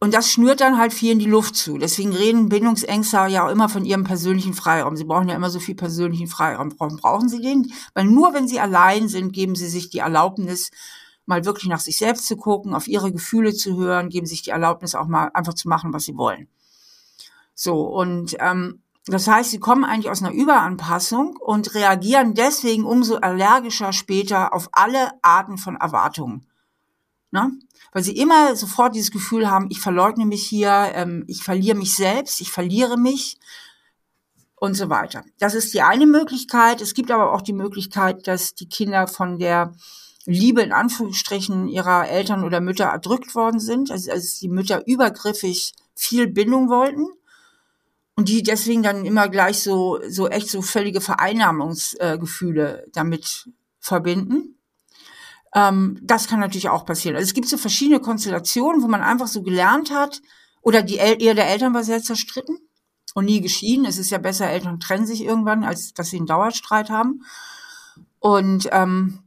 [0.05, 1.79] Und das schnürt dann halt viel in die Luft zu.
[1.79, 4.99] Deswegen reden Bindungsängste ja auch immer von ihrem persönlichen Freiraum.
[4.99, 6.75] Sie brauchen ja immer so viel persönlichen Freiraum.
[6.77, 7.73] Warum brauchen sie den?
[7.95, 10.71] Weil nur wenn sie allein sind, geben sie sich die Erlaubnis,
[11.25, 14.51] mal wirklich nach sich selbst zu gucken, auf ihre Gefühle zu hören, geben sich die
[14.51, 16.49] Erlaubnis auch mal einfach zu machen, was sie wollen.
[17.55, 23.17] So, und ähm, das heißt, sie kommen eigentlich aus einer Überanpassung und reagieren deswegen umso
[23.17, 26.47] allergischer später auf alle Arten von Erwartungen.
[27.35, 27.51] Ne?
[27.93, 31.97] Weil sie immer sofort dieses Gefühl haben, ich verleugne mich hier, ähm, ich verliere mich
[31.97, 33.39] selbst, ich verliere mich
[34.55, 35.25] und so weiter.
[35.41, 36.81] Das ist die eine Möglichkeit.
[36.81, 39.75] Es gibt aber auch die Möglichkeit, dass die Kinder von der
[40.27, 45.73] Liebe in Anführungsstrichen ihrer Eltern oder Mütter erdrückt worden sind, also als die Mütter übergriffig
[45.97, 47.09] viel Bindung wollten
[48.15, 54.54] und die deswegen dann immer gleich so so echt so völlige Vereinnahmungsgefühle äh, damit verbinden.
[55.55, 57.17] Ähm, das kann natürlich auch passieren.
[57.17, 60.21] Also es gibt so verschiedene Konstellationen, wo man einfach so gelernt hat
[60.63, 62.59] oder die El Ehe der Eltern war sehr zerstritten
[63.15, 63.85] und nie geschieden.
[63.85, 67.23] Es ist ja besser, Eltern trennen sich irgendwann, als dass sie einen Dauerstreit haben.
[68.19, 69.25] Und ähm,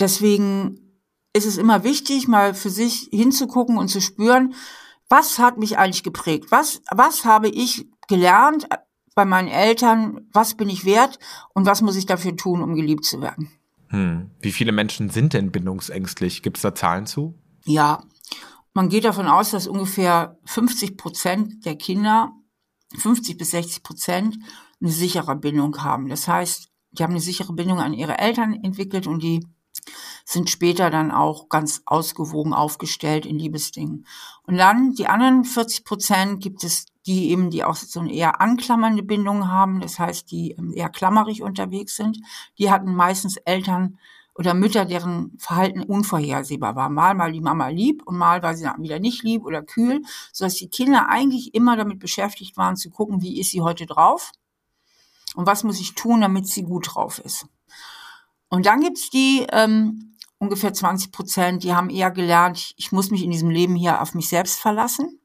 [0.00, 0.96] Deswegen
[1.34, 4.54] ist es immer wichtig, mal für sich hinzugucken und zu spüren,
[5.08, 6.50] was hat mich eigentlich geprägt?
[6.50, 8.66] Was, was habe ich gelernt
[9.14, 10.28] bei meinen Eltern?
[10.32, 11.18] Was bin ich wert?
[11.52, 13.52] Und was muss ich dafür tun, um geliebt zu werden?
[13.90, 14.30] Hm.
[14.40, 16.42] Wie viele Menschen sind denn bindungsängstlich?
[16.42, 17.34] Gibt es da Zahlen zu?
[17.64, 18.02] Ja,
[18.72, 22.32] man geht davon aus, dass ungefähr 50 Prozent der Kinder,
[22.96, 24.38] 50 bis 60 Prozent,
[24.80, 26.08] eine sichere Bindung haben.
[26.08, 29.44] Das heißt, die haben eine sichere Bindung an ihre Eltern entwickelt und die
[30.24, 34.06] sind später dann auch ganz ausgewogen aufgestellt in Liebesdingen.
[34.44, 38.40] Und dann die anderen 40 Prozent gibt es die eben, die auch so eine eher
[38.40, 42.18] anklammernde Bindung haben, das heißt, die ähm, eher klammerig unterwegs sind.
[42.56, 43.98] Die hatten meistens Eltern
[44.36, 46.88] oder Mütter, deren Verhalten unvorhersehbar war.
[46.88, 50.02] Mal mal die Mama lieb und mal war sie dann wieder nicht lieb oder kühl,
[50.32, 54.30] sodass die Kinder eigentlich immer damit beschäftigt waren zu gucken, wie ist sie heute drauf
[55.34, 57.46] und was muss ich tun, damit sie gut drauf ist.
[58.48, 63.24] Und dann gibt's die ähm, ungefähr 20 Prozent, die haben eher gelernt, ich muss mich
[63.24, 65.20] in diesem Leben hier auf mich selbst verlassen.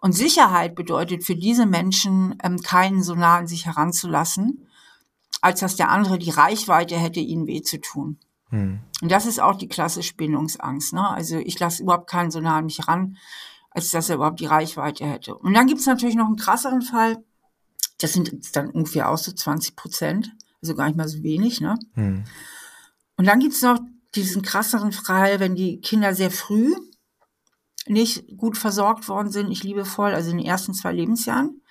[0.00, 4.66] Und Sicherheit bedeutet für diese Menschen, ähm, keinen so nah an sich heranzulassen,
[5.40, 8.18] als dass der andere die Reichweite hätte, ihnen weh zu tun.
[8.50, 8.80] Hm.
[9.02, 10.92] Und das ist auch die klassische Bindungsangst.
[10.92, 11.08] Ne?
[11.08, 13.16] Also ich lasse überhaupt keinen so nah an mich ran,
[13.70, 15.34] als dass er überhaupt die Reichweite hätte.
[15.36, 17.22] Und dann gibt es natürlich noch einen krasseren Fall.
[18.00, 20.32] Das sind dann ungefähr auch so 20 Prozent,
[20.62, 21.60] also gar nicht mal so wenig.
[21.60, 21.76] Ne?
[21.94, 22.24] Hm.
[23.16, 23.80] Und dann gibt es noch
[24.14, 26.74] diesen krasseren Fall, wenn die Kinder sehr früh
[27.90, 31.62] nicht gut versorgt worden sind, nicht liebevoll, also in den ersten zwei Lebensjahren,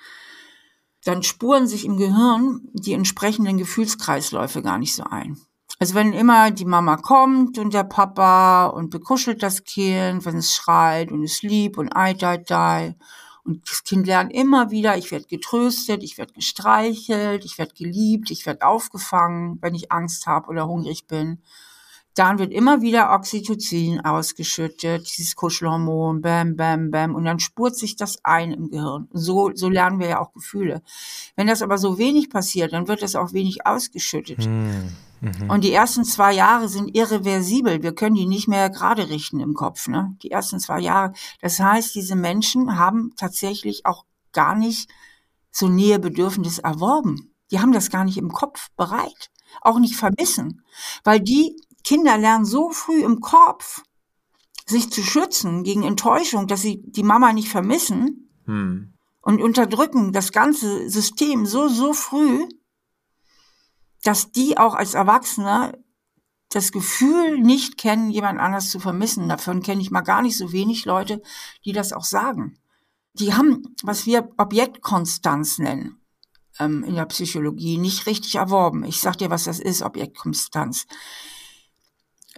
[1.04, 5.38] dann spuren sich im Gehirn die entsprechenden Gefühlskreisläufe gar nicht so ein.
[5.80, 10.54] Also wenn immer die Mama kommt und der Papa und bekuschelt das Kind, wenn es
[10.54, 12.96] schreit und es liebt und ei, dei, dei.
[13.44, 18.32] Und das Kind lernt immer wieder, ich werde getröstet, ich werde gestreichelt, ich werde geliebt,
[18.32, 21.42] ich werde aufgefangen, wenn ich Angst habe oder hungrig bin.
[22.18, 27.96] Dann wird immer wieder Oxytocin ausgeschüttet, dieses Kuschelhormon, bam, bam, bam, und dann spurt sich
[27.96, 29.08] das ein im Gehirn.
[29.14, 30.82] So, so lernen wir ja auch Gefühle.
[31.36, 34.46] Wenn das aber so wenig passiert, dann wird das auch wenig ausgeschüttet.
[34.46, 34.96] Hm.
[35.22, 35.50] Mhm.
[35.50, 37.84] Und die ersten zwei Jahre sind irreversibel.
[37.84, 39.88] Wir können die nicht mehr gerade richten im Kopf.
[39.88, 40.16] Ne?
[40.24, 41.14] Die ersten zwei Jahre.
[41.42, 44.90] Das heißt, diese Menschen haben tatsächlich auch gar nicht
[45.52, 47.36] so Nähebedürfnis erworben.
[47.52, 49.30] Die haben das gar nicht im Kopf bereit.
[49.62, 50.64] Auch nicht vermissen.
[51.04, 51.56] Weil die
[51.88, 53.82] Kinder lernen so früh im Kopf,
[54.66, 58.94] sich zu schützen gegen Enttäuschung, dass sie die Mama nicht vermissen hm.
[59.22, 62.46] und unterdrücken das ganze System so, so früh,
[64.04, 65.82] dass die auch als Erwachsene
[66.50, 69.30] das Gefühl nicht kennen, jemand anders zu vermissen.
[69.30, 71.22] Davon kenne ich mal gar nicht so wenig Leute,
[71.64, 72.60] die das auch sagen.
[73.14, 76.02] Die haben, was wir Objektkonstanz nennen,
[76.60, 78.84] ähm, in der Psychologie, nicht richtig erworben.
[78.84, 80.86] Ich sag dir, was das ist, Objektkonstanz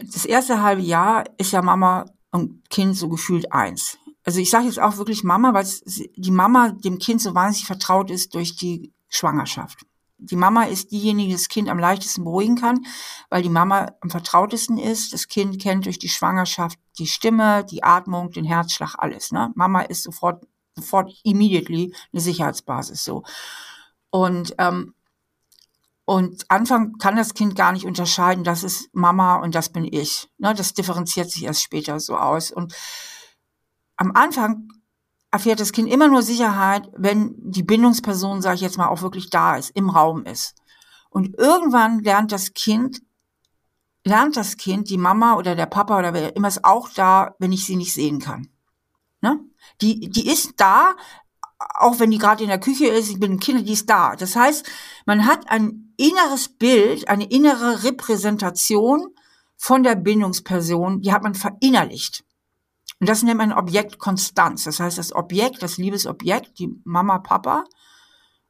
[0.03, 3.97] das erste halbe Jahr ist ja Mama und Kind so gefühlt eins.
[4.23, 5.65] Also ich sage jetzt auch wirklich Mama, weil
[6.15, 9.85] die Mama dem Kind so wahnsinnig vertraut ist durch die Schwangerschaft.
[10.17, 12.85] Die Mama ist diejenige, die das Kind am leichtesten beruhigen kann,
[13.29, 15.13] weil die Mama am vertrautesten ist.
[15.13, 19.31] Das Kind kennt durch die Schwangerschaft die Stimme, die Atmung, den Herzschlag, alles.
[19.31, 19.51] Ne?
[19.55, 23.23] Mama ist sofort, sofort immediately eine Sicherheitsbasis so.
[24.11, 24.93] Und ähm,
[26.09, 30.27] und Anfang kann das Kind gar nicht unterscheiden, das ist Mama und das bin ich.
[30.39, 32.49] Ne, das differenziert sich erst später so aus.
[32.49, 32.73] Und
[33.95, 34.69] am Anfang
[35.29, 39.29] erfährt das Kind immer nur Sicherheit, wenn die Bindungsperson, sage ich jetzt mal, auch wirklich
[39.29, 40.55] da ist, im Raum ist.
[41.11, 43.03] Und irgendwann lernt das Kind,
[44.03, 47.51] lernt das Kind, die Mama oder der Papa oder wer immer ist auch da, wenn
[47.51, 48.49] ich sie nicht sehen kann.
[49.21, 49.39] Ne?
[49.81, 50.95] Die, die ist da,
[51.59, 54.15] auch wenn die gerade in der Küche ist, ich bin ein Kind, die ist da.
[54.15, 54.65] Das heißt,
[55.05, 59.13] man hat ein inneres Bild, eine innere Repräsentation
[59.57, 62.23] von der Bindungsperson, die hat man verinnerlicht.
[62.99, 64.63] Und das nennt man Objektkonstanz.
[64.63, 67.65] Das heißt, das Objekt, das Liebesobjekt, die Mama, Papa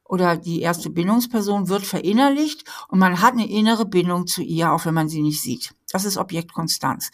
[0.04, 4.84] oder die erste Bindungsperson wird verinnerlicht und man hat eine innere Bindung zu ihr, auch
[4.84, 5.72] wenn man sie nicht sieht.
[5.92, 7.10] Das ist Objektkonstanz.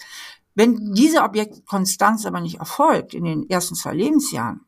[0.54, 4.65] Wenn diese Objektkonstanz aber nicht erfolgt in den ersten zwei Lebensjahren,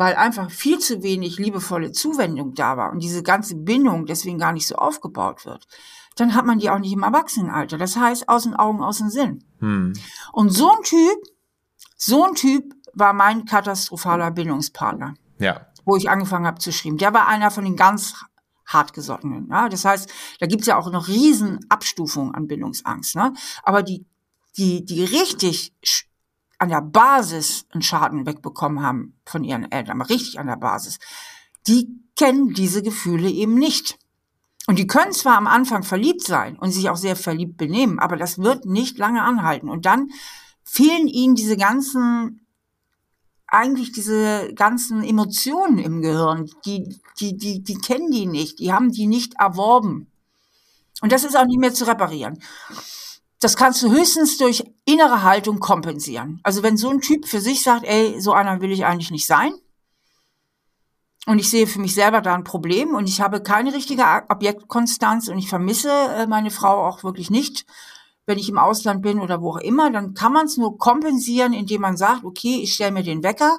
[0.00, 4.54] weil einfach viel zu wenig liebevolle Zuwendung da war und diese ganze Bindung deswegen gar
[4.54, 5.68] nicht so aufgebaut wird,
[6.16, 7.76] dann hat man die auch nicht im Erwachsenenalter.
[7.76, 9.44] Das heißt, aus den Augen, aus dem Sinn.
[9.58, 9.92] Hm.
[10.32, 11.18] Und so ein Typ,
[11.98, 15.16] so ein Typ war mein katastrophaler Bindungspartner.
[15.38, 15.66] Ja.
[15.84, 16.96] Wo ich angefangen habe zu schreiben.
[16.96, 18.14] Der war einer von den ganz
[18.64, 19.48] hartgesottenen.
[19.50, 19.68] Ja?
[19.68, 23.16] Das heißt, da gibt's ja auch noch riesen Abstufungen an Bindungsangst.
[23.16, 23.34] Ne?
[23.64, 24.06] Aber die,
[24.56, 25.74] die, die richtig
[26.60, 30.98] an der Basis einen Schaden wegbekommen haben von ihren Eltern, aber richtig an der Basis,
[31.66, 33.98] die kennen diese Gefühle eben nicht.
[34.66, 38.16] Und die können zwar am Anfang verliebt sein und sich auch sehr verliebt benehmen, aber
[38.16, 39.70] das wird nicht lange anhalten.
[39.70, 40.10] Und dann
[40.62, 42.46] fehlen ihnen diese ganzen,
[43.46, 46.50] eigentlich diese ganzen Emotionen im Gehirn.
[46.66, 48.58] Die, die, die, die kennen die nicht.
[48.58, 50.12] Die haben die nicht erworben.
[51.00, 52.38] Und das ist auch nicht mehr zu reparieren
[53.40, 56.40] das kannst du höchstens durch innere Haltung kompensieren.
[56.42, 59.26] Also wenn so ein Typ für sich sagt, ey, so einer will ich eigentlich nicht
[59.26, 59.52] sein,
[61.26, 65.28] und ich sehe für mich selber da ein Problem und ich habe keine richtige Objektkonstanz
[65.28, 67.66] und ich vermisse äh, meine Frau auch wirklich nicht,
[68.26, 71.52] wenn ich im Ausland bin oder wo auch immer, dann kann man es nur kompensieren,
[71.52, 73.58] indem man sagt, okay, ich stelle mir den Wecker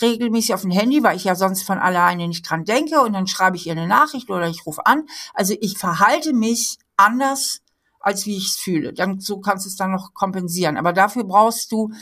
[0.00, 3.26] regelmäßig auf dem Handy, weil ich ja sonst von alleine nicht dran denke und dann
[3.26, 5.06] schreibe ich ihr eine Nachricht oder ich rufe an.
[5.34, 7.61] Also ich verhalte mich anders
[8.02, 8.92] als wie ich es fühle.
[8.92, 10.76] Dann, so kannst du es dann noch kompensieren.
[10.76, 11.92] Aber dafür brauchst du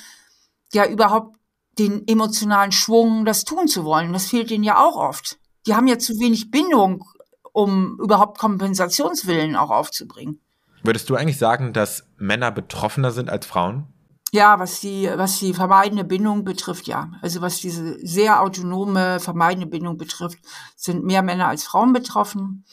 [0.73, 1.37] ja überhaupt
[1.79, 4.13] den emotionalen Schwung, das tun zu wollen.
[4.13, 5.39] Das fehlt denen ja auch oft.
[5.67, 7.05] Die haben ja zu wenig Bindung,
[7.53, 10.41] um überhaupt Kompensationswillen auch aufzubringen.
[10.83, 13.87] Würdest du eigentlich sagen, dass Männer betroffener sind als Frauen?
[14.33, 17.11] Ja, was die, was die vermeidende Bindung betrifft, ja.
[17.21, 20.39] Also was diese sehr autonome, vermeidende Bindung betrifft,
[20.77, 22.65] sind mehr Männer als Frauen betroffen.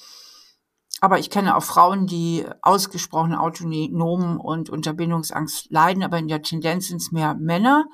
[1.00, 6.42] Aber ich kenne auch Frauen, die ausgesprochen autonom und unter Bindungsangst leiden, aber in der
[6.42, 7.86] Tendenz sind es mehr Männer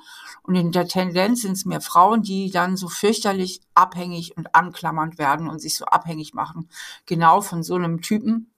[0.42, 5.18] und in der Tendenz sind es mehr Frauen, die dann so fürchterlich abhängig und anklammernd
[5.18, 6.68] werden und sich so abhängig machen.
[7.04, 8.50] Genau von so einem Typen,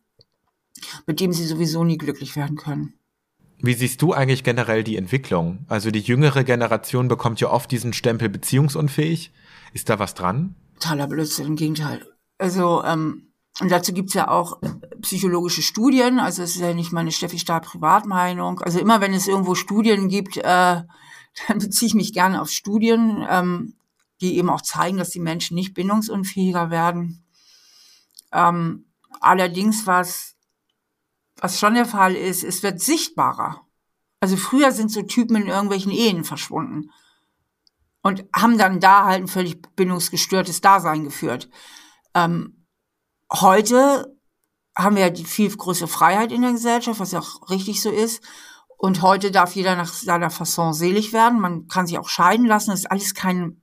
[1.07, 2.95] mit dem sie sowieso nie glücklich werden können.
[3.59, 5.65] Wie siehst du eigentlich generell die Entwicklung?
[5.67, 9.33] Also die jüngere Generation bekommt ja oft diesen Stempel beziehungsunfähig.
[9.73, 10.55] Ist da was dran?
[10.75, 12.07] Totaler Blödsinn, im Gegenteil.
[12.39, 13.26] Also ähm,
[13.61, 14.61] und dazu gibt's ja auch
[15.01, 18.61] psychologische Studien, also es ist ja nicht meine Steffi Stahl Privatmeinung.
[18.61, 20.43] Also immer wenn es irgendwo Studien gibt, äh,
[21.49, 23.75] dann beziehe ich mich gerne auf Studien, ähm,
[24.21, 27.25] die eben auch zeigen, dass die Menschen nicht bindungsunfähiger werden.
[28.33, 28.87] Ähm,
[29.21, 30.37] allerdings, was,
[31.37, 33.63] was schon der Fall ist, es wird sichtbarer.
[34.21, 36.91] Also früher sind so Typen in irgendwelchen Ehen verschwunden
[38.03, 41.51] und haben dann da halt ein völlig bindungsgestörtes Dasein geführt.
[42.15, 42.56] Ähm,
[43.33, 44.17] heute
[44.77, 47.91] haben wir ja die viel größere Freiheit in der Gesellschaft, was ja auch richtig so
[47.91, 48.23] ist.
[48.79, 51.41] Und heute darf jeder nach seiner Fasson selig werden.
[51.41, 52.71] Man kann sich auch scheiden lassen.
[52.71, 53.63] Das ist alles kein,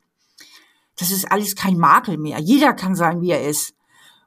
[0.97, 2.39] das ist alles kein Makel mehr.
[2.39, 3.75] Jeder kann sein, wie er ist.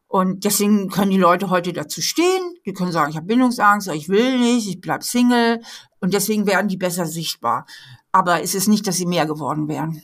[0.09, 2.55] Und deswegen können die Leute heute dazu stehen.
[2.65, 5.61] Die können sagen, ich habe Bindungsangst, ich will nicht, ich bleib Single.
[6.01, 7.67] Und deswegen werden die besser sichtbar.
[8.13, 10.03] Aber es ist nicht, dass sie mehr geworden wären.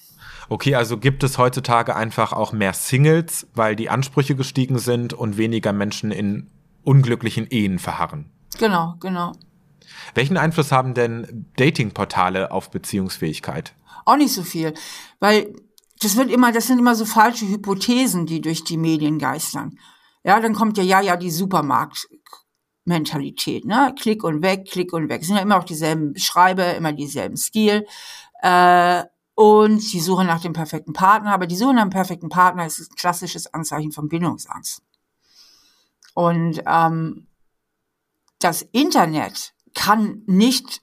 [0.53, 5.39] Okay, also gibt es heutzutage einfach auch mehr Singles, weil die Ansprüche gestiegen sind und
[5.39, 6.51] weniger Menschen in
[6.85, 8.31] unglücklichen Ehen verharren.
[8.59, 9.33] Genau, genau.
[10.15, 13.73] Welchen Einfluss haben denn Datingportale auf Beziehungsfähigkeit?
[14.05, 14.75] Auch nicht so viel,
[15.21, 15.55] weil
[16.03, 19.79] das wird immer, das sind immer so falsche Hypothesen, die durch die Medien geistern.
[20.23, 23.95] Ja, dann kommt ja, ja, ja, die Supermarktmentalität, ne?
[23.99, 25.23] Klick und weg, klick und weg.
[25.23, 27.87] Es sind ja immer auch dieselben Schreiber, immer dieselben Stil.
[28.43, 29.05] Äh,
[29.43, 31.33] und die Suche nach dem perfekten Partner.
[31.33, 34.85] Aber die Suche nach dem perfekten Partner ist ein klassisches Anzeichen von Bindungsangst.
[36.15, 37.27] Und ähm,
[38.39, 40.81] das Internet kann nicht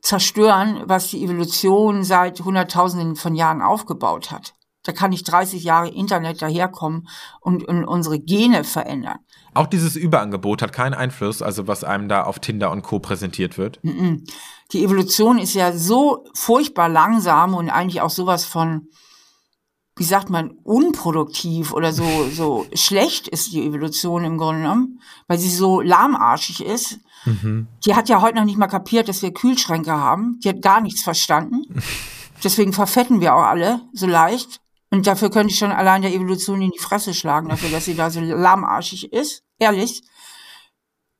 [0.00, 4.54] zerstören, was die Evolution seit Hunderttausenden von Jahren aufgebaut hat.
[4.84, 7.08] Da kann nicht 30 Jahre Internet daherkommen
[7.40, 9.18] und, und unsere Gene verändern.
[9.54, 13.00] Auch dieses Überangebot hat keinen Einfluss, also was einem da auf Tinder und Co.
[13.00, 13.80] präsentiert wird.
[14.72, 18.88] Die Evolution ist ja so furchtbar langsam und eigentlich auch sowas von,
[19.96, 25.38] wie sagt man, unproduktiv oder so, so schlecht ist die Evolution im Grunde genommen, weil
[25.38, 27.00] sie so lahmarschig ist.
[27.24, 27.68] Mhm.
[27.84, 30.40] Die hat ja heute noch nicht mal kapiert, dass wir Kühlschränke haben.
[30.42, 31.62] Die hat gar nichts verstanden.
[32.44, 34.60] Deswegen verfetten wir auch alle so leicht.
[34.90, 37.94] Und dafür könnte ich schon allein der Evolution in die Fresse schlagen, dafür, dass sie
[37.94, 39.42] da so lahmarschig ist.
[39.58, 40.02] Ehrlich.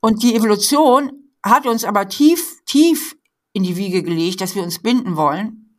[0.01, 1.13] Und die Evolution
[1.43, 3.17] hat uns aber tief, tief
[3.53, 5.77] in die Wiege gelegt, dass wir uns binden wollen.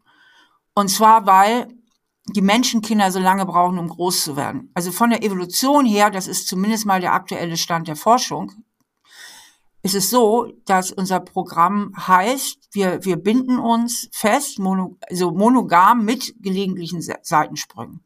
[0.76, 1.68] Und zwar, weil
[2.28, 4.72] die Menschenkinder so lange brauchen, um groß zu werden.
[4.74, 8.52] Also von der Evolution her, das ist zumindest mal der aktuelle Stand der Forschung,
[9.82, 16.06] ist es so, dass unser Programm heißt, wir, wir binden uns fest, mono, also monogam
[16.06, 18.02] mit gelegentlichen Seitensprüngen.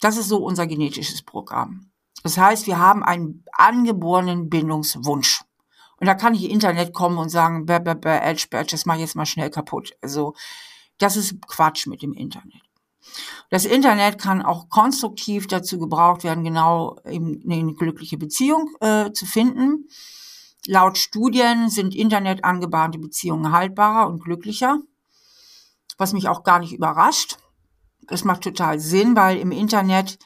[0.00, 1.90] Das ist so unser genetisches Programm.
[2.22, 5.44] Das heißt, wir haben einen angeborenen Bindungswunsch.
[5.98, 8.96] Und da kann ich Internet kommen und sagen, bäh, bäh, bäh, Edge, Badge, das mach
[8.96, 9.92] ich jetzt mal schnell kaputt.
[10.02, 10.34] Also,
[10.98, 12.62] das ist Quatsch mit dem Internet.
[13.50, 19.88] Das Internet kann auch konstruktiv dazu gebraucht werden, genau eine glückliche Beziehung äh, zu finden.
[20.66, 24.80] Laut Studien sind Internet angebahnte Beziehungen haltbarer und glücklicher,
[25.96, 27.38] was mich auch gar nicht überrascht.
[28.08, 30.18] Das macht total Sinn, weil im Internet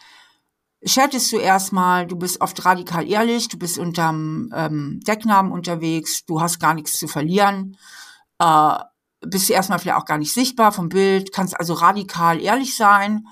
[0.86, 6.40] chattest du erstmal, du bist oft radikal ehrlich, du bist unterm ähm, Decknamen unterwegs, du
[6.40, 7.76] hast gar nichts zu verlieren,
[8.38, 8.78] äh,
[9.20, 13.26] bist erstmal vielleicht auch gar nicht sichtbar vom Bild, kannst also radikal ehrlich sein,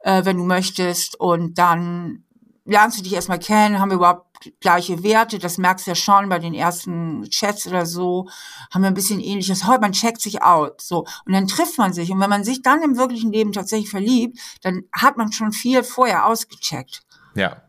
[0.00, 1.18] äh, wenn du möchtest.
[1.20, 2.25] Und dann
[2.66, 4.26] lernst du dich erstmal kennen, haben wir überhaupt
[4.60, 8.28] gleiche Werte, das merkst du ja schon bei den ersten Chats oder so,
[8.72, 11.06] haben wir ein bisschen ähnliches, heute man checkt sich out, so.
[11.24, 14.38] Und dann trifft man sich und wenn man sich dann im wirklichen Leben tatsächlich verliebt,
[14.62, 17.02] dann hat man schon viel vorher ausgecheckt.
[17.34, 17.62] Ja.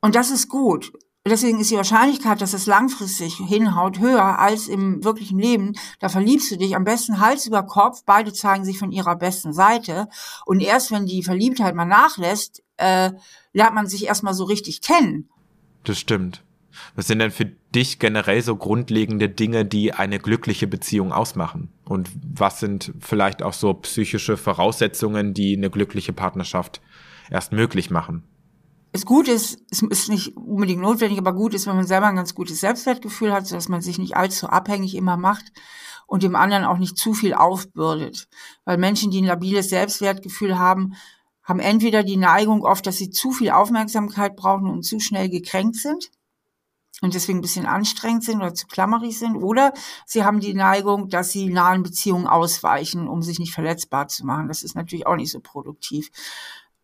[0.00, 0.92] Und das ist gut.
[1.26, 5.74] Deswegen ist die Wahrscheinlichkeit, dass es langfristig hinhaut, höher als im wirklichen Leben.
[5.98, 8.04] Da verliebst du dich am besten Hals über Kopf.
[8.06, 10.08] Beide zeigen sich von ihrer besten Seite.
[10.46, 13.10] Und erst wenn die Verliebtheit mal nachlässt, äh,
[13.52, 15.28] lernt man sich erstmal so richtig kennen.
[15.84, 16.42] Das stimmt.
[16.94, 21.70] Was sind denn für dich generell so grundlegende Dinge, die eine glückliche Beziehung ausmachen?
[21.84, 26.80] Und was sind vielleicht auch so psychische Voraussetzungen, die eine glückliche Partnerschaft
[27.30, 28.22] erst möglich machen?
[28.92, 32.16] Es gut ist, es ist nicht unbedingt notwendig, aber gut ist, wenn man selber ein
[32.16, 35.52] ganz gutes Selbstwertgefühl hat, sodass man sich nicht allzu abhängig immer macht
[36.06, 38.28] und dem anderen auch nicht zu viel aufbürdet.
[38.64, 40.94] Weil Menschen, die ein labiles Selbstwertgefühl haben,
[41.42, 45.76] haben entweder die Neigung oft, dass sie zu viel Aufmerksamkeit brauchen und zu schnell gekränkt
[45.76, 46.10] sind.
[47.02, 49.36] und deswegen ein bisschen anstrengend sind oder zu klammerig sind.
[49.36, 49.72] Oder
[50.06, 54.48] sie haben die Neigung, dass sie nahen Beziehungen ausweichen, um sich nicht verletzbar zu machen.
[54.48, 56.10] Das ist natürlich auch nicht so produktiv.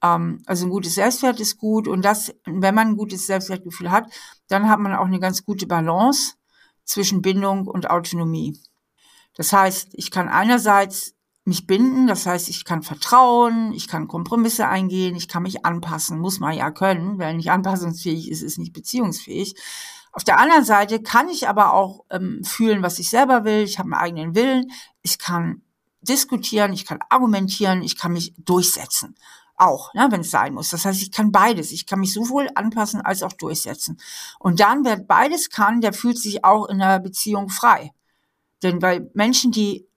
[0.02, 1.88] Ähm, also ein gutes Selbstwert ist gut.
[1.88, 4.10] Und das, wenn man ein gutes Selbstwertgefühl hat,
[4.48, 6.34] dann hat man auch eine ganz gute Balance
[6.84, 8.58] zwischen Bindung und Autonomie.
[9.34, 14.66] Das heißt, ich kann einerseits mich binden, das heißt, ich kann vertrauen, ich kann Kompromisse
[14.66, 17.18] eingehen, ich kann mich anpassen, muss man ja können.
[17.18, 19.54] Wer nicht anpassungsfähig ist, ist nicht beziehungsfähig.
[20.10, 23.62] Auf der anderen Seite kann ich aber auch ähm, fühlen, was ich selber will.
[23.62, 24.72] Ich habe meinen eigenen Willen.
[25.02, 25.62] Ich kann
[26.00, 29.14] diskutieren, ich kann argumentieren, ich kann mich durchsetzen.
[29.56, 30.70] Auch, ne, wenn es sein muss.
[30.70, 31.72] Das heißt, ich kann beides.
[31.72, 33.98] Ich kann mich sowohl anpassen als auch durchsetzen.
[34.38, 37.92] Und dann, wer beides kann, der fühlt sich auch in einer Beziehung frei.
[38.62, 39.88] Denn weil Menschen, die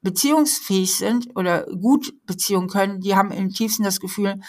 [0.00, 4.40] beziehungsfähig sind oder gut Beziehungen können, die haben im tiefsten das Gefühl,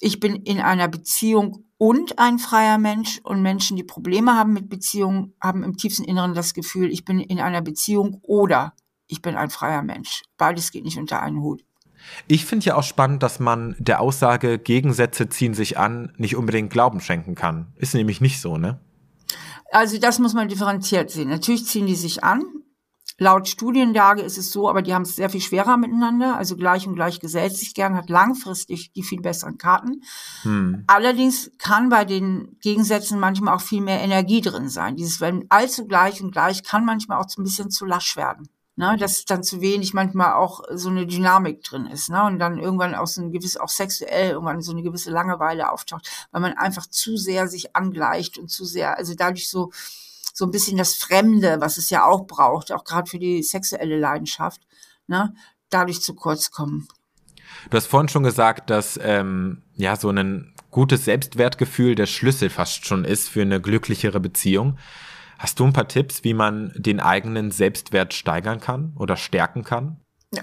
[0.00, 4.68] ich bin in einer Beziehung und ein freier Mensch und Menschen, die Probleme haben mit
[4.68, 8.74] Beziehungen, haben im tiefsten Inneren das Gefühl, ich bin in einer Beziehung oder
[9.06, 10.22] ich bin ein freier Mensch.
[10.36, 11.64] Beides geht nicht unter einen Hut.
[12.26, 16.70] Ich finde ja auch spannend, dass man der Aussage, Gegensätze ziehen sich an, nicht unbedingt
[16.70, 17.72] Glauben schenken kann.
[17.76, 18.78] Ist nämlich nicht so, ne?
[19.72, 21.28] Also das muss man differenziert sehen.
[21.28, 22.42] Natürlich ziehen die sich an,
[23.20, 26.38] Laut Studienlage ist es so, aber die haben es sehr viel schwerer miteinander.
[26.38, 30.02] Also gleich und gleich gesellt sich gern, hat langfristig die viel besseren Karten.
[30.40, 30.84] Hm.
[30.86, 34.96] Allerdings kann bei den Gegensätzen manchmal auch viel mehr Energie drin sein.
[34.96, 38.48] Dieses, wenn allzu gleich und gleich kann manchmal auch ein bisschen zu lasch werden.
[38.80, 42.24] Ne, dass dann zu wenig manchmal auch so eine Dynamik drin ist, ne?
[42.24, 46.08] Und dann irgendwann auch so ein gewisses, auch sexuell irgendwann so eine gewisse Langeweile auftaucht,
[46.30, 49.70] weil man einfach zu sehr sich angleicht und zu sehr, also dadurch so,
[50.32, 53.98] so ein bisschen das Fremde, was es ja auch braucht, auch gerade für die sexuelle
[53.98, 54.62] Leidenschaft,
[55.06, 55.34] ne,
[55.68, 56.88] dadurch zu kurz kommen.
[57.68, 62.86] Du hast vorhin schon gesagt, dass ähm, ja so ein gutes Selbstwertgefühl der Schlüssel fast
[62.86, 64.78] schon ist für eine glücklichere Beziehung.
[65.40, 69.96] Hast du ein paar Tipps, wie man den eigenen Selbstwert steigern kann oder stärken kann?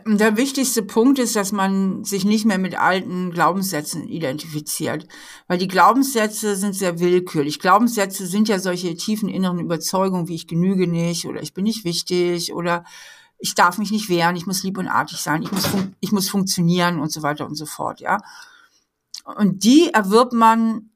[0.07, 5.07] Der wichtigste Punkt ist, dass man sich nicht mehr mit alten Glaubenssätzen identifiziert,
[5.47, 7.59] weil die Glaubenssätze sind sehr willkürlich.
[7.59, 11.85] Glaubenssätze sind ja solche tiefen inneren Überzeugungen wie ich genüge nicht oder ich bin nicht
[11.85, 12.83] wichtig oder
[13.37, 15.69] ich darf mich nicht wehren, ich muss lieb und artig sein, ich muss,
[15.99, 18.17] ich muss funktionieren und so weiter und so fort, ja.
[19.23, 20.89] Und die erwirbt man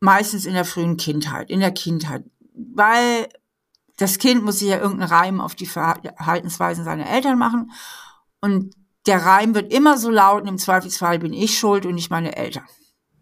[0.00, 2.24] meistens in der frühen Kindheit, in der Kindheit,
[2.56, 3.28] weil
[3.96, 7.70] das Kind muss sich ja irgendeinen Reim auf die Verhaltensweisen seiner Eltern machen
[8.40, 8.74] und
[9.06, 12.36] der Reim wird immer so laut und im Zweifelsfall bin ich schuld und nicht meine
[12.36, 12.64] Eltern.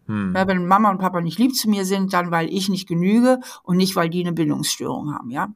[0.07, 0.35] Hm.
[0.35, 3.41] Ja, wenn Mama und Papa nicht lieb zu mir sind, dann weil ich nicht genüge
[3.63, 5.55] und nicht weil die eine Bindungsstörung haben, ja.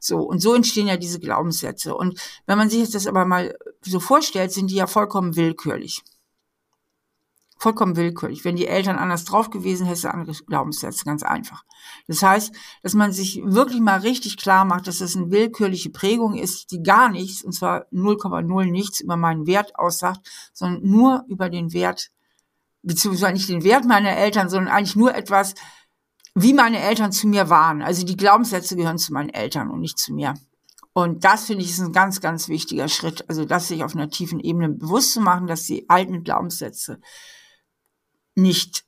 [0.00, 1.94] So, und so entstehen ja diese Glaubenssätze.
[1.94, 6.02] Und wenn man sich jetzt das aber mal so vorstellt, sind die ja vollkommen willkürlich
[7.64, 8.44] vollkommen willkürlich.
[8.44, 11.64] Wenn die Eltern anders drauf gewesen, hätte andere Glaubenssätze, ganz einfach.
[12.06, 16.34] Das heißt, dass man sich wirklich mal richtig klar macht, dass das eine willkürliche Prägung
[16.34, 20.20] ist, die gar nichts, und zwar 0,0 nichts über meinen Wert aussagt,
[20.52, 22.10] sondern nur über den Wert,
[22.82, 25.54] beziehungsweise nicht den Wert meiner Eltern, sondern eigentlich nur etwas,
[26.34, 27.80] wie meine Eltern zu mir waren.
[27.80, 30.34] Also die Glaubenssätze gehören zu meinen Eltern und nicht zu mir.
[30.92, 33.24] Und das finde ich ist ein ganz, ganz wichtiger Schritt.
[33.28, 37.00] Also das sich auf einer tiefen Ebene bewusst zu machen, dass die alten Glaubenssätze
[38.34, 38.84] nicht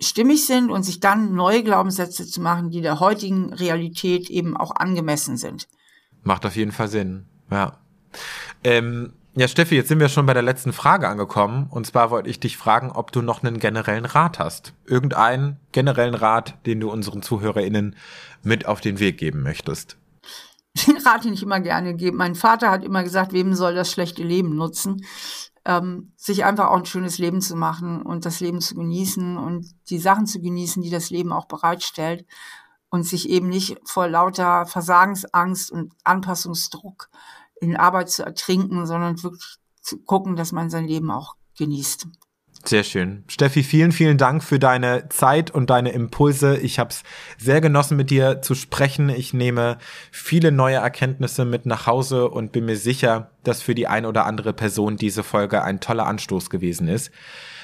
[0.00, 4.74] stimmig sind und sich dann neue Glaubenssätze zu machen, die der heutigen Realität eben auch
[4.76, 5.68] angemessen sind.
[6.22, 7.78] Macht auf jeden Fall Sinn, ja.
[8.64, 11.68] Ähm, ja, Steffi, jetzt sind wir schon bei der letzten Frage angekommen.
[11.70, 14.72] Und zwar wollte ich dich fragen, ob du noch einen generellen Rat hast.
[14.84, 17.94] Irgendeinen generellen Rat, den du unseren ZuhörerInnen
[18.42, 19.96] mit auf den Weg geben möchtest.
[20.86, 22.16] Den Rat, den ich immer gerne gebe.
[22.16, 25.04] Mein Vater hat immer gesagt, wem soll das schlechte Leben nutzen?
[25.68, 29.66] Ähm, sich einfach auch ein schönes Leben zu machen und das Leben zu genießen und
[29.90, 32.24] die Sachen zu genießen, die das Leben auch bereitstellt
[32.88, 37.10] und sich eben nicht vor lauter Versagensangst und Anpassungsdruck
[37.60, 42.08] in Arbeit zu ertrinken, sondern wirklich zu gucken, dass man sein Leben auch genießt.
[42.64, 43.24] Sehr schön.
[43.28, 46.58] Steffi, vielen, vielen Dank für deine Zeit und deine Impulse.
[46.58, 47.02] Ich habe es
[47.38, 49.08] sehr genossen, mit dir zu sprechen.
[49.08, 49.78] Ich nehme
[50.10, 54.26] viele neue Erkenntnisse mit nach Hause und bin mir sicher, dass für die ein oder
[54.26, 57.10] andere Person diese Folge ein toller Anstoß gewesen ist.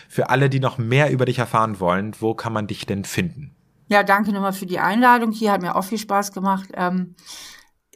[0.08, 3.54] Für alle, die noch mehr über dich erfahren wollen, wo kann man dich denn finden?
[3.88, 5.32] Ja, danke nochmal für die Einladung.
[5.32, 6.70] Hier hat mir auch viel Spaß gemacht.
[6.74, 7.16] Ähm,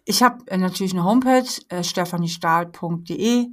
[0.05, 3.47] ich habe natürlich eine Homepage, äh, stephaniestahl.de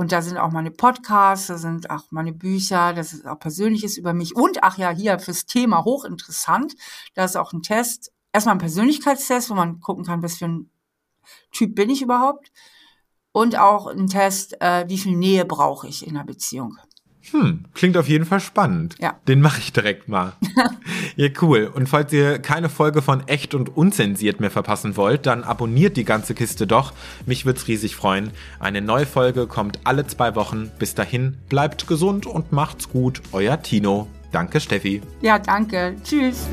[0.00, 3.98] und da sind auch meine Podcasts, da sind auch meine Bücher, das ist auch Persönliches
[3.98, 4.34] über mich.
[4.34, 6.74] Und ach ja, hier fürs Thema hochinteressant.
[7.12, 8.10] Da ist auch ein Test.
[8.32, 10.70] Erstmal ein Persönlichkeitstest, wo man gucken kann, was für ein
[11.52, 12.50] Typ bin ich überhaupt.
[13.32, 16.78] Und auch ein Test, äh, wie viel Nähe brauche ich in einer Beziehung.
[17.32, 18.96] Hm, klingt auf jeden Fall spannend.
[18.98, 19.16] Ja.
[19.28, 20.32] Den mache ich direkt mal.
[21.16, 21.70] ja, cool.
[21.72, 26.04] Und falls ihr keine Folge von Echt und Unzensiert mehr verpassen wollt, dann abonniert die
[26.04, 26.92] ganze Kiste doch.
[27.26, 28.30] Mich wird's riesig freuen.
[28.58, 30.70] Eine neue Folge kommt alle zwei Wochen.
[30.78, 33.22] Bis dahin, bleibt gesund und macht's gut.
[33.32, 34.08] Euer Tino.
[34.32, 35.02] Danke, Steffi.
[35.22, 35.96] Ja, danke.
[36.04, 36.48] Tschüss.